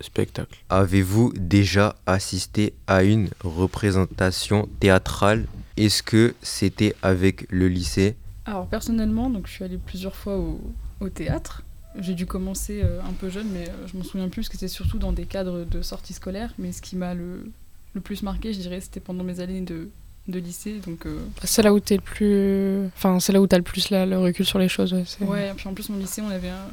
spectacle. 0.00 0.58
Avez-vous 0.68 1.32
déjà 1.36 1.96
assisté 2.06 2.74
à 2.86 3.04
une 3.04 3.28
représentation 3.44 4.68
théâtrale? 4.80 5.46
Est-ce 5.76 6.02
que 6.02 6.34
c'était 6.42 6.94
avec 7.02 7.46
le 7.50 7.68
lycée? 7.68 8.16
Alors 8.44 8.66
personnellement, 8.66 9.30
donc 9.30 9.46
je 9.46 9.52
suis 9.52 9.64
allée 9.64 9.78
plusieurs 9.78 10.16
fois 10.16 10.36
au, 10.36 10.60
au 11.00 11.08
théâtre. 11.08 11.62
J'ai 12.00 12.14
dû 12.14 12.26
commencer 12.26 12.80
euh, 12.82 13.00
un 13.02 13.12
peu 13.12 13.28
jeune, 13.28 13.48
mais 13.52 13.68
euh, 13.68 13.86
je 13.86 13.96
m'en 13.96 14.04
souviens 14.04 14.28
plus 14.28 14.42
parce 14.42 14.48
que 14.48 14.54
c'était 14.54 14.68
surtout 14.68 14.98
dans 14.98 15.12
des 15.12 15.24
cadres 15.24 15.64
de 15.64 15.82
sortie 15.82 16.12
scolaire. 16.12 16.52
Mais 16.58 16.72
ce 16.72 16.82
qui 16.82 16.96
m'a 16.96 17.14
le, 17.14 17.50
le 17.94 18.00
plus 18.00 18.22
marqué, 18.22 18.52
je 18.52 18.60
dirais, 18.60 18.80
c'était 18.80 19.00
pendant 19.00 19.24
mes 19.24 19.40
années 19.40 19.62
de, 19.62 19.88
de 20.28 20.38
lycée. 20.38 20.80
Donc, 20.86 21.06
euh, 21.06 21.18
C'est 21.44 21.62
là 21.62 21.72
où 21.72 21.80
t'es 21.80 21.96
le 21.96 22.02
plus. 22.02 22.86
Enfin, 22.96 23.18
c'est 23.20 23.32
là 23.32 23.40
où 23.40 23.46
t'as 23.46 23.56
le 23.56 23.62
plus 23.64 23.90
la- 23.90 24.06
le 24.06 24.18
recul 24.18 24.44
sur 24.46 24.58
les 24.58 24.68
choses. 24.68 24.92
Ouais, 24.92 25.04
c'est- 25.06 25.24
Ouais, 25.24 25.48
et 25.48 25.52
puis 25.54 25.66
en 25.68 25.74
plus, 25.74 25.88
mon 25.88 25.98
lycée, 25.98 26.20
on 26.22 26.28
avait 26.28 26.50
un- 26.50 26.68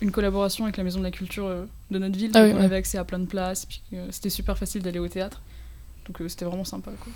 une 0.00 0.10
collaboration 0.10 0.64
avec 0.64 0.76
la 0.76 0.84
Maison 0.84 0.98
de 0.98 1.04
la 1.04 1.10
Culture 1.10 1.46
euh, 1.46 1.64
de 1.90 1.98
notre 1.98 2.18
ville. 2.18 2.30
Ah 2.34 2.42
oui, 2.44 2.52
on 2.52 2.58
ouais. 2.58 2.64
avait 2.64 2.76
accès 2.76 2.98
à 2.98 3.04
plein 3.04 3.18
de 3.18 3.26
places, 3.26 3.66
puis 3.66 3.80
euh, 3.94 4.06
c'était 4.10 4.30
super 4.30 4.58
facile 4.58 4.82
d'aller 4.82 4.98
au 4.98 5.08
théâtre. 5.08 5.40
Donc 6.06 6.20
euh, 6.20 6.28
c'était 6.28 6.44
vraiment 6.44 6.64
sympa. 6.64 6.90
Quoi. 7.02 7.12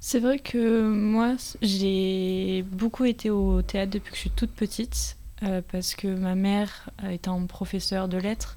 C'est 0.00 0.20
vrai 0.20 0.38
que 0.38 0.82
moi, 0.88 1.34
j'ai 1.60 2.64
beaucoup 2.70 3.04
été 3.04 3.30
au 3.30 3.62
théâtre 3.62 3.90
depuis 3.92 4.10
que 4.10 4.16
je 4.16 4.20
suis 4.20 4.30
toute 4.30 4.50
petite, 4.52 5.16
euh, 5.42 5.60
parce 5.72 5.94
que 5.94 6.06
ma 6.08 6.34
mère, 6.34 6.90
étant 7.10 7.44
professeure 7.46 8.08
de 8.08 8.16
lettres, 8.16 8.56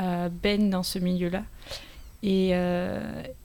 euh, 0.00 0.28
baigne 0.28 0.70
dans 0.70 0.82
ce 0.84 0.98
milieu-là. 0.98 1.42
Et, 2.26 2.50
euh, 2.52 3.00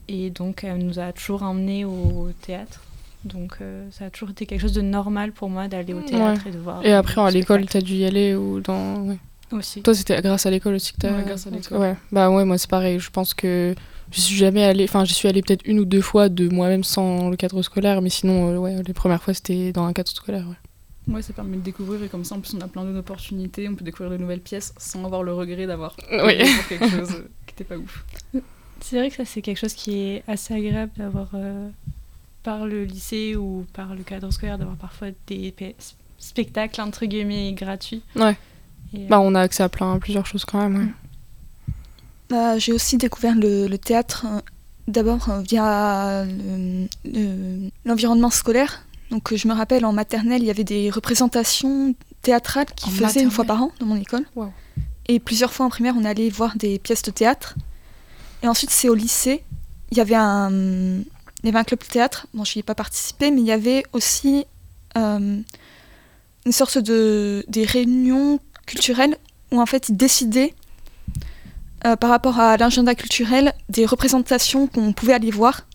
et 0.08 0.30
donc, 0.32 0.64
elle 0.64 0.80
nous 0.80 1.00
a 1.00 1.12
toujours 1.14 1.44
emmenés 1.44 1.86
au 1.86 2.30
théâtre. 2.42 2.82
Donc, 3.24 3.58
euh, 3.62 3.88
ça 3.92 4.06
a 4.06 4.10
toujours 4.10 4.32
été 4.32 4.46
quelque 4.48 4.62
chose 4.62 4.74
de 4.74 4.82
normal 4.82 5.32
pour 5.32 5.50
moi 5.50 5.68
d'aller 5.68 5.94
au 5.94 6.02
théâtre 6.02 6.42
Ouais. 6.46 6.50
et 6.52 6.54
de 6.54 6.58
voir. 6.60 6.84
Et 6.86 6.92
après, 6.92 7.22
à 7.22 7.30
l'école, 7.30 7.66
t'as 7.68 7.82
dû 7.82 7.94
y 7.94 8.06
aller 8.06 8.34
ou 8.36 8.60
dans. 8.60 9.02
ouais. 9.04 9.18
Aussi. 9.52 9.82
Toi, 9.84 9.94
c'était 9.94 10.20
grâce 10.22 10.46
à 10.46 10.50
l'école 10.50 10.76
aussi 10.76 10.94
que 10.94 11.00
t'as. 11.00 11.12
Ouais, 11.16 11.24
grâce 11.26 11.46
à 11.46 11.50
l'école. 11.50 11.78
Ouais, 11.78 11.96
bah 12.12 12.30
ouais, 12.32 12.46
moi 12.46 12.58
c'est 12.58 12.70
pareil. 12.70 13.00
Je 13.00 13.10
pense 13.10 13.34
que 13.34 13.76
je 14.10 14.22
suis 14.22 14.38
jamais 14.38 14.64
allée. 14.64 14.86
Enfin, 14.86 15.04
j'y 15.04 15.14
suis 15.14 15.28
allée 15.28 15.42
peut-être 15.42 15.64
une 15.66 15.78
ou 15.80 15.86
deux 15.86 16.00
fois 16.02 16.30
de 16.30 16.48
moi-même 16.48 16.86
sans 16.86 17.30
le 17.30 17.36
cadre 17.36 17.62
scolaire, 17.62 18.02
mais 18.02 18.10
sinon, 18.10 18.50
euh, 18.54 18.58
ouais, 18.58 18.82
les 18.88 18.94
premières 18.94 19.22
fois 19.22 19.34
c'était 19.34 19.74
dans 19.74 19.84
un 19.86 19.92
cadre 19.94 20.10
scolaire. 20.10 20.46
Ouais. 20.48 21.16
Ouais, 21.16 21.22
ça 21.22 21.34
permet 21.34 21.58
de 21.58 21.62
découvrir 21.64 22.02
et 22.02 22.08
comme 22.08 22.24
ça, 22.24 22.36
en 22.36 22.40
plus, 22.40 22.54
on 22.56 22.62
a 22.62 22.68
plein 22.70 22.86
d'opportunités, 22.86 23.68
on 23.68 23.76
peut 23.76 23.84
découvrir 23.84 24.12
de 24.12 24.18
nouvelles 24.18 24.40
pièces 24.40 24.74
sans 24.78 25.04
avoir 25.04 25.22
le 25.22 25.34
regret 25.34 25.68
d'avoir 25.68 25.98
Oui. 26.24 26.38
quelque 26.70 26.88
chose 26.90 27.10
qui 27.46 27.54
était 27.54 27.64
pas 27.66 27.76
ouf. 27.76 28.06
C'est 28.84 28.98
vrai 28.98 29.10
que 29.10 29.16
ça, 29.18 29.26
c'est 29.26 29.42
quelque 29.42 29.58
chose 29.60 29.74
qui 29.74 29.98
est 30.00 30.24
assez 30.28 30.54
agréable 30.54 30.92
d'avoir, 30.98 31.30
euh, 31.34 31.70
par 32.44 32.66
le 32.66 32.84
lycée 32.84 33.36
ou 33.36 33.66
par 33.74 33.94
le 33.96 34.04
cadre 34.04 34.32
scolaire, 34.32 34.58
d'avoir 34.58 34.76
parfois 34.76 35.08
des 35.28 35.52
pe- 35.52 35.74
spectacles, 36.18 36.82
entre 36.82 37.06
guillemets, 37.06 37.54
gratuits. 37.54 38.02
Ouais. 38.16 38.36
Et, 38.94 39.04
euh, 39.06 39.08
Bah, 39.10 39.20
on 39.20 39.34
a 39.36 39.42
accès 39.42 39.64
à 39.64 39.70
plein, 39.70 39.98
plusieurs 40.00 40.26
choses 40.26 40.46
quand 40.46 40.60
même. 40.68 40.78
ouais. 40.78 41.74
Bah, 42.30 42.58
j'ai 42.58 42.74
aussi 42.74 42.98
découvert 42.98 43.36
le, 43.36 43.68
le 43.68 43.78
théâtre 43.78 44.26
euh, 44.28 44.40
d'abord 44.88 45.30
via 45.42 46.24
le- 46.26 46.88
le- 47.06 47.70
l'environnement 47.86 48.30
scolaire. 48.30 48.86
Donc 49.10 49.36
je 49.36 49.48
me 49.48 49.54
rappelle 49.54 49.84
en 49.86 49.92
maternelle, 49.94 50.42
il 50.42 50.46
y 50.46 50.50
avait 50.52 50.64
des 50.64 50.90
représentations 50.90 51.94
théâtrales 52.22 52.68
qui 52.76 52.88
En 52.88 52.92
faisaient 52.94 53.22
une 53.24 53.32
fois 53.32 53.44
par 53.46 53.62
an 53.62 53.72
dans 53.80 53.86
mon 53.86 53.98
école. 53.98 54.26
Wow. 54.36 54.52
Et 55.10 55.20
plusieurs 55.20 55.52
fois 55.54 55.66
en 55.66 55.70
primaire, 55.70 55.96
on 55.98 56.06
allait 56.06 56.30
voir 56.30 56.56
des 56.56 56.80
pièces 56.80 57.02
de 57.02 57.12
théâtre. 57.12 57.56
Et 58.44 58.48
ensuite, 58.48 58.72
c'est 58.72 58.90
au 58.90 58.96
lycée, 58.96 59.44
il 59.92 59.98
y 59.98 60.02
avait 60.02 60.16
un, 60.16 60.50
il 61.44 61.50
avait 61.50 61.60
un 61.60 61.64
club 61.64 61.80
de 61.80 61.86
théâtre. 61.86 62.28
Bon, 62.34 62.44
je 62.44 62.58
n'y 62.58 62.62
ai 62.62 62.64
pas 62.64 62.76
participé, 62.76 63.32
mais 63.32 63.42
il 63.42 63.48
y 63.48 63.52
avait 63.52 63.84
aussi 63.94 64.46
euh, 64.98 65.40
une 66.46 66.52
sorte 66.52 66.78
de 66.78 67.46
des 67.48 67.66
réunions 67.66 68.40
culturelles 68.66 69.18
où 69.52 69.60
en 69.60 69.66
fait 69.66 69.90
ils 69.90 69.98
décidaient 69.98 70.54
euh, 71.86 71.96
par 71.96 72.10
rapport 72.10 72.40
à 72.40 72.58
l'agenda 72.58 72.96
culturel 72.96 73.54
des 73.70 73.86
représentations 73.86 74.68
qu'on 74.68 74.94
pouvait 74.94 75.14
aller 75.14 75.32
voir. 75.32 75.68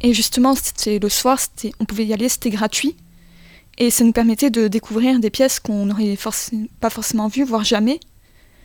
Et 0.00 0.14
justement, 0.14 0.54
c'était 0.54 0.98
le 0.98 1.08
soir, 1.08 1.38
on 1.80 1.84
pouvait 1.84 2.06
y 2.06 2.12
aller, 2.12 2.28
c'était 2.28 2.50
gratuit. 2.50 2.96
Et 3.78 3.90
ça 3.90 4.04
nous 4.04 4.12
permettait 4.12 4.50
de 4.50 4.68
découvrir 4.68 5.18
des 5.18 5.30
pièces 5.30 5.60
qu'on 5.60 5.86
n'aurait 5.86 6.16
pas 6.80 6.90
forcément 6.90 7.28
vues, 7.28 7.44
voire 7.44 7.64
jamais, 7.64 8.00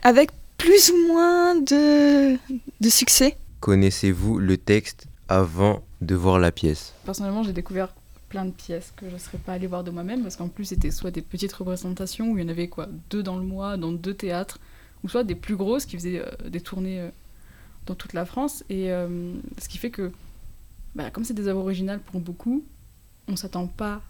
avec 0.02 0.32
plus 0.64 0.92
ou 0.92 1.08
moins 1.08 1.56
de, 1.56 2.36
de 2.36 2.90
succès. 2.90 3.36
Connaissez-vous 3.60 4.40
le 4.40 4.58
texte 4.58 5.08
avant 5.28 5.84
de 6.02 6.16
voir 6.16 6.40
la 6.40 6.52
pièce? 6.54 6.94
Personnellement, 7.06 7.44
j'ai 7.44 7.52
découvert 7.54 7.90
plein 8.30 8.46
de 8.46 8.52
pièces 8.52 8.94
que 8.96 9.08
je 9.10 9.14
ne 9.14 9.20
serais 9.20 9.38
pas 9.38 9.54
allée 9.54 9.68
voir 9.68 9.84
de 9.84 9.92
moi-même 9.92 10.24
parce 10.24 10.38
qu'en 10.38 10.48
plus, 10.48 10.66
c'était 10.66 10.90
soit 10.92 11.12
des 11.12 11.22
petites 11.22 11.52
représentations 11.54 12.32
où 12.32 12.38
il 12.38 12.44
y 12.44 12.46
en 12.46 12.50
avait 12.50 12.68
quoi, 12.70 12.88
deux 13.10 13.24
dans 13.24 13.36
le 13.38 13.44
mois, 13.44 13.76
dans 13.78 13.92
deux 13.92 14.14
théâtres, 14.14 14.60
ou 15.04 15.10
soit 15.10 15.24
des 15.26 15.36
plus 15.36 15.56
grosses 15.58 15.86
qui 15.86 15.98
faisaient 15.98 16.20
euh, 16.20 16.50
des 16.50 16.62
tournées 16.62 17.02
euh, 17.02 17.10
dans 17.86 17.96
toute 17.96 18.14
la 18.14 18.26
France. 18.26 18.64
Et 18.70 18.92
euh, 18.92 19.34
ce 19.62 19.68
qui 19.68 19.78
fait 19.78 19.92
que, 19.92 20.12
bah, 20.96 21.10
comme 21.12 21.26
c'est 21.26 21.34
des 21.34 21.48
œuvres 21.50 21.60
originales 21.60 22.00
pour 22.00 22.22
beaucoup, 22.22 22.64
on 23.28 23.36
s'attend 23.36 23.68
pas 23.68 24.02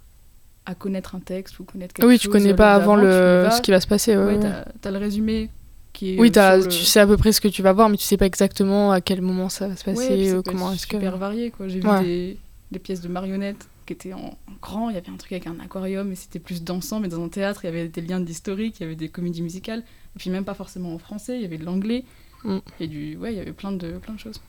à 0.68 0.76
connaître 0.76 1.16
un 1.16 1.20
texte 1.20 1.60
ou 1.60 1.64
connaître 1.64 1.94
quelque 1.96 2.06
Oui, 2.08 2.14
chose. 2.14 2.22
tu 2.22 2.30
connais 2.30 2.54
pas 2.54 2.76
avant 2.76 2.96
le- 2.96 3.50
ce 3.52 3.62
qui 3.62 3.72
va 3.72 3.82
se 3.82 3.88
passer, 3.88 4.16
ouais, 4.16 4.24
Ouais, 4.24 4.34
ouais. 4.36 4.40
t'as- 4.40 4.66
t'as 4.82 4.92
le 4.92 5.00
résumé 5.00 5.50
qui 5.94 6.16
est. 6.16 6.20
Oui, 6.20 6.30
le- 6.36 6.68
tu 6.68 6.84
sais 6.84 7.00
à 7.00 7.08
peu 7.08 7.16
près 7.18 7.32
ce 7.32 7.40
que 7.40 7.48
tu 7.48 7.62
vas 7.62 7.72
voir, 7.74 7.88
mais 7.90 7.98
tu 7.98 8.04
sais 8.04 8.18
pas 8.18 8.26
exactement 8.26 8.92
à 8.92 9.00
quel 9.02 9.22
moment 9.22 9.48
ça 9.50 9.68
va 9.68 9.76
se 9.76 9.84
passer, 9.86 10.08
Ouais, 10.10 10.30
euh, 10.34 10.42
comment 10.44 10.72
est-ce 10.74 10.88
que. 10.88 10.98
super 10.98 11.18
varié 11.18 11.52
quoi. 11.52 11.68
J'ai 11.68 11.80
vu 11.80 11.88
des, 12.04 12.38
des 12.72 12.80
pièces 12.80 13.02
de 13.02 13.08
marionnettes 13.08 13.68
qui 13.86 13.94
étaient 13.94 14.14
en, 14.14 14.20
en 14.20 14.54
grand. 14.62 14.90
Il 14.90 14.96
y 14.96 14.98
avait 14.98 15.10
un 15.10 15.18
truc 15.18 15.32
avec 15.34 15.48
un 15.48 15.60
aquarium 15.60 16.12
et 16.12 16.16
c'était 16.16 16.40
plus 16.40 16.64
dansant, 16.64 17.00
mais 17.00 17.08
dans 17.10 17.24
un 17.24 17.30
théâtre, 17.30 17.62
il 17.64 17.68
y 17.68 17.70
avait 17.70 17.88
des 17.88 18.02
liens 18.02 18.20
d'historique, 18.20 18.80
il 18.80 18.84
y 18.84 18.86
avait 18.86 18.96
des 18.96 19.10
comédies 19.10 19.42
musicales. 19.42 19.80
Et 20.16 20.20
puis 20.20 20.30
même 20.30 20.46
pas 20.46 20.54
forcément 20.54 20.94
en 20.94 20.98
français, 21.00 21.36
il 21.38 21.42
y 21.42 21.46
avait 21.46 21.58
de 21.58 21.66
l'anglais. 21.66 22.04
Mm. 22.44 22.58
Et 22.80 22.88
du, 22.88 23.18
ouais, 23.18 23.34
il 23.34 23.38
y 23.38 23.42
avait 23.42 23.52
plein 23.54 23.72
de, 23.72 23.92
plein 24.00 24.14
de 24.14 24.20
choses. 24.20 24.42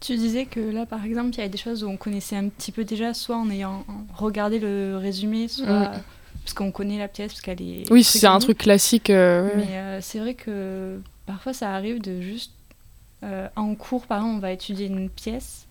Tu 0.00 0.16
disais 0.16 0.44
que 0.44 0.60
là, 0.60 0.84
par 0.84 1.04
exemple, 1.04 1.30
il 1.34 1.38
y 1.38 1.40
avait 1.40 1.48
des 1.48 1.56
choses 1.58 1.82
où 1.82 1.88
on 1.88 1.96
connaissait 1.96 2.36
un 2.36 2.48
petit 2.48 2.70
peu 2.70 2.84
déjà, 2.84 3.14
soit 3.14 3.36
en 3.36 3.48
ayant 3.50 3.84
regardé 4.14 4.58
le 4.58 4.96
résumé, 4.98 5.48
soit 5.48 5.66
Mm. 5.90 6.02
Parce 6.46 6.54
qu'on 6.54 6.70
connaît 6.72 6.98
la 6.98 7.08
pièce, 7.08 7.32
parce 7.32 7.42
qu'elle 7.42 7.60
est. 7.60 7.90
Oui, 7.90 8.02
c'est 8.02 8.26
un 8.26 8.38
truc 8.38 8.58
classique. 8.58 9.10
euh, 9.10 9.46
ouais, 9.48 9.52
Mais 9.56 9.76
euh, 9.76 9.98
c'est 10.00 10.18
vrai 10.18 10.34
que 10.34 10.98
parfois 11.26 11.52
ça 11.52 11.74
arrive 11.74 12.00
de 12.00 12.20
juste. 12.22 12.52
euh, 13.22 13.48
en 13.56 13.74
cours, 13.74 14.06
par 14.06 14.18
exemple, 14.18 14.36
on 14.36 14.40
va 14.40 14.52
étudier 14.52 14.86
une 14.86 15.08
pièce 15.10 15.66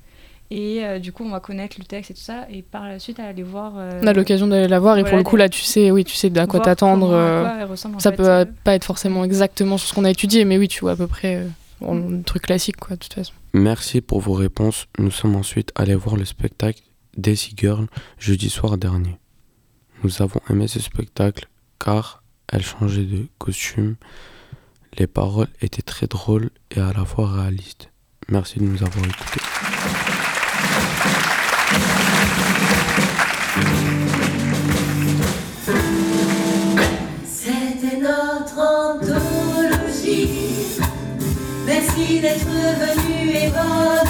et 0.51 0.85
euh, 0.85 0.99
du 0.99 1.11
coup 1.11 1.23
on 1.25 1.29
va 1.31 1.39
connaître 1.39 1.77
le 1.79 1.85
texte 1.85 2.11
et 2.11 2.13
tout 2.13 2.21
ça, 2.21 2.45
et 2.51 2.61
par 2.61 2.87
la 2.87 2.99
suite 2.99 3.19
aller 3.19 3.41
voir. 3.41 3.73
euh, 3.77 3.99
On 4.03 4.05
a 4.07 4.13
l'occasion 4.13 4.45
d'aller 4.45 4.67
la 4.67 4.79
voir 4.79 4.95
et 4.99 5.03
pour 5.03 5.17
le 5.17 5.23
coup 5.23 5.37
là 5.37 5.49
tu 5.49 5.61
sais 5.63 5.89
oui 5.89 6.03
tu 6.03 6.13
sais 6.15 6.35
à 6.37 6.45
quoi 6.45 6.59
t'attendre 6.59 7.09
euh, 7.11 7.75
ça 7.97 8.11
fait, 8.11 8.17
peut 8.17 8.29
euh. 8.29 8.45
pas 8.63 8.75
être 8.75 8.83
forcément 8.85 9.23
exactement 9.23 9.79
sur 9.79 9.89
ce 9.89 9.93
qu'on 9.95 10.05
a 10.05 10.11
étudié 10.11 10.45
mais 10.45 10.59
oui 10.59 10.67
tu 10.67 10.81
vois 10.81 10.91
à 10.91 10.95
peu 10.95 11.07
près 11.07 11.37
euh, 11.37 11.47
bon, 11.81 11.95
le 11.95 12.21
truc 12.21 12.43
classique 12.43 12.77
quoi 12.77 12.95
de 12.95 13.01
toute 13.01 13.13
façon 13.15 13.33
Merci 13.53 14.01
pour 14.01 14.19
vos 14.19 14.33
réponses. 14.33 14.85
Nous 14.99 15.09
sommes 15.11 15.35
ensuite 15.35 15.71
allés 15.75 15.95
voir 15.95 16.15
le 16.17 16.25
spectacle 16.25 16.81
Daisy 17.17 17.53
Girl 17.57 17.87
jeudi 18.19 18.49
soir 18.51 18.77
dernier. 18.77 19.17
Nous 20.05 20.21
avons 20.21 20.39
aimé 20.51 20.67
ce 20.67 20.79
spectacle 20.79 21.47
car 21.83 22.21
elle 22.47 22.63
changeait 22.63 23.05
de 23.05 23.27
costume. 23.39 23.95
Les 24.99 25.07
paroles 25.07 25.47
étaient 25.61 25.81
très 25.81 26.05
drôles 26.05 26.51
et 26.69 26.79
à 26.79 26.93
la 26.93 27.05
fois 27.05 27.31
réalistes. 27.31 27.89
Merci 28.29 28.59
de 28.59 28.65
nous 28.65 28.83
avoir 28.83 29.03
écoutés. 29.03 29.41
C'était 37.25 37.97
notre 37.97 38.59
anthologie. 38.59 40.29
Merci 41.65 42.19
d'être 42.21 42.45
venu 42.45 43.29
et 43.31 43.49
bonne 43.49 44.04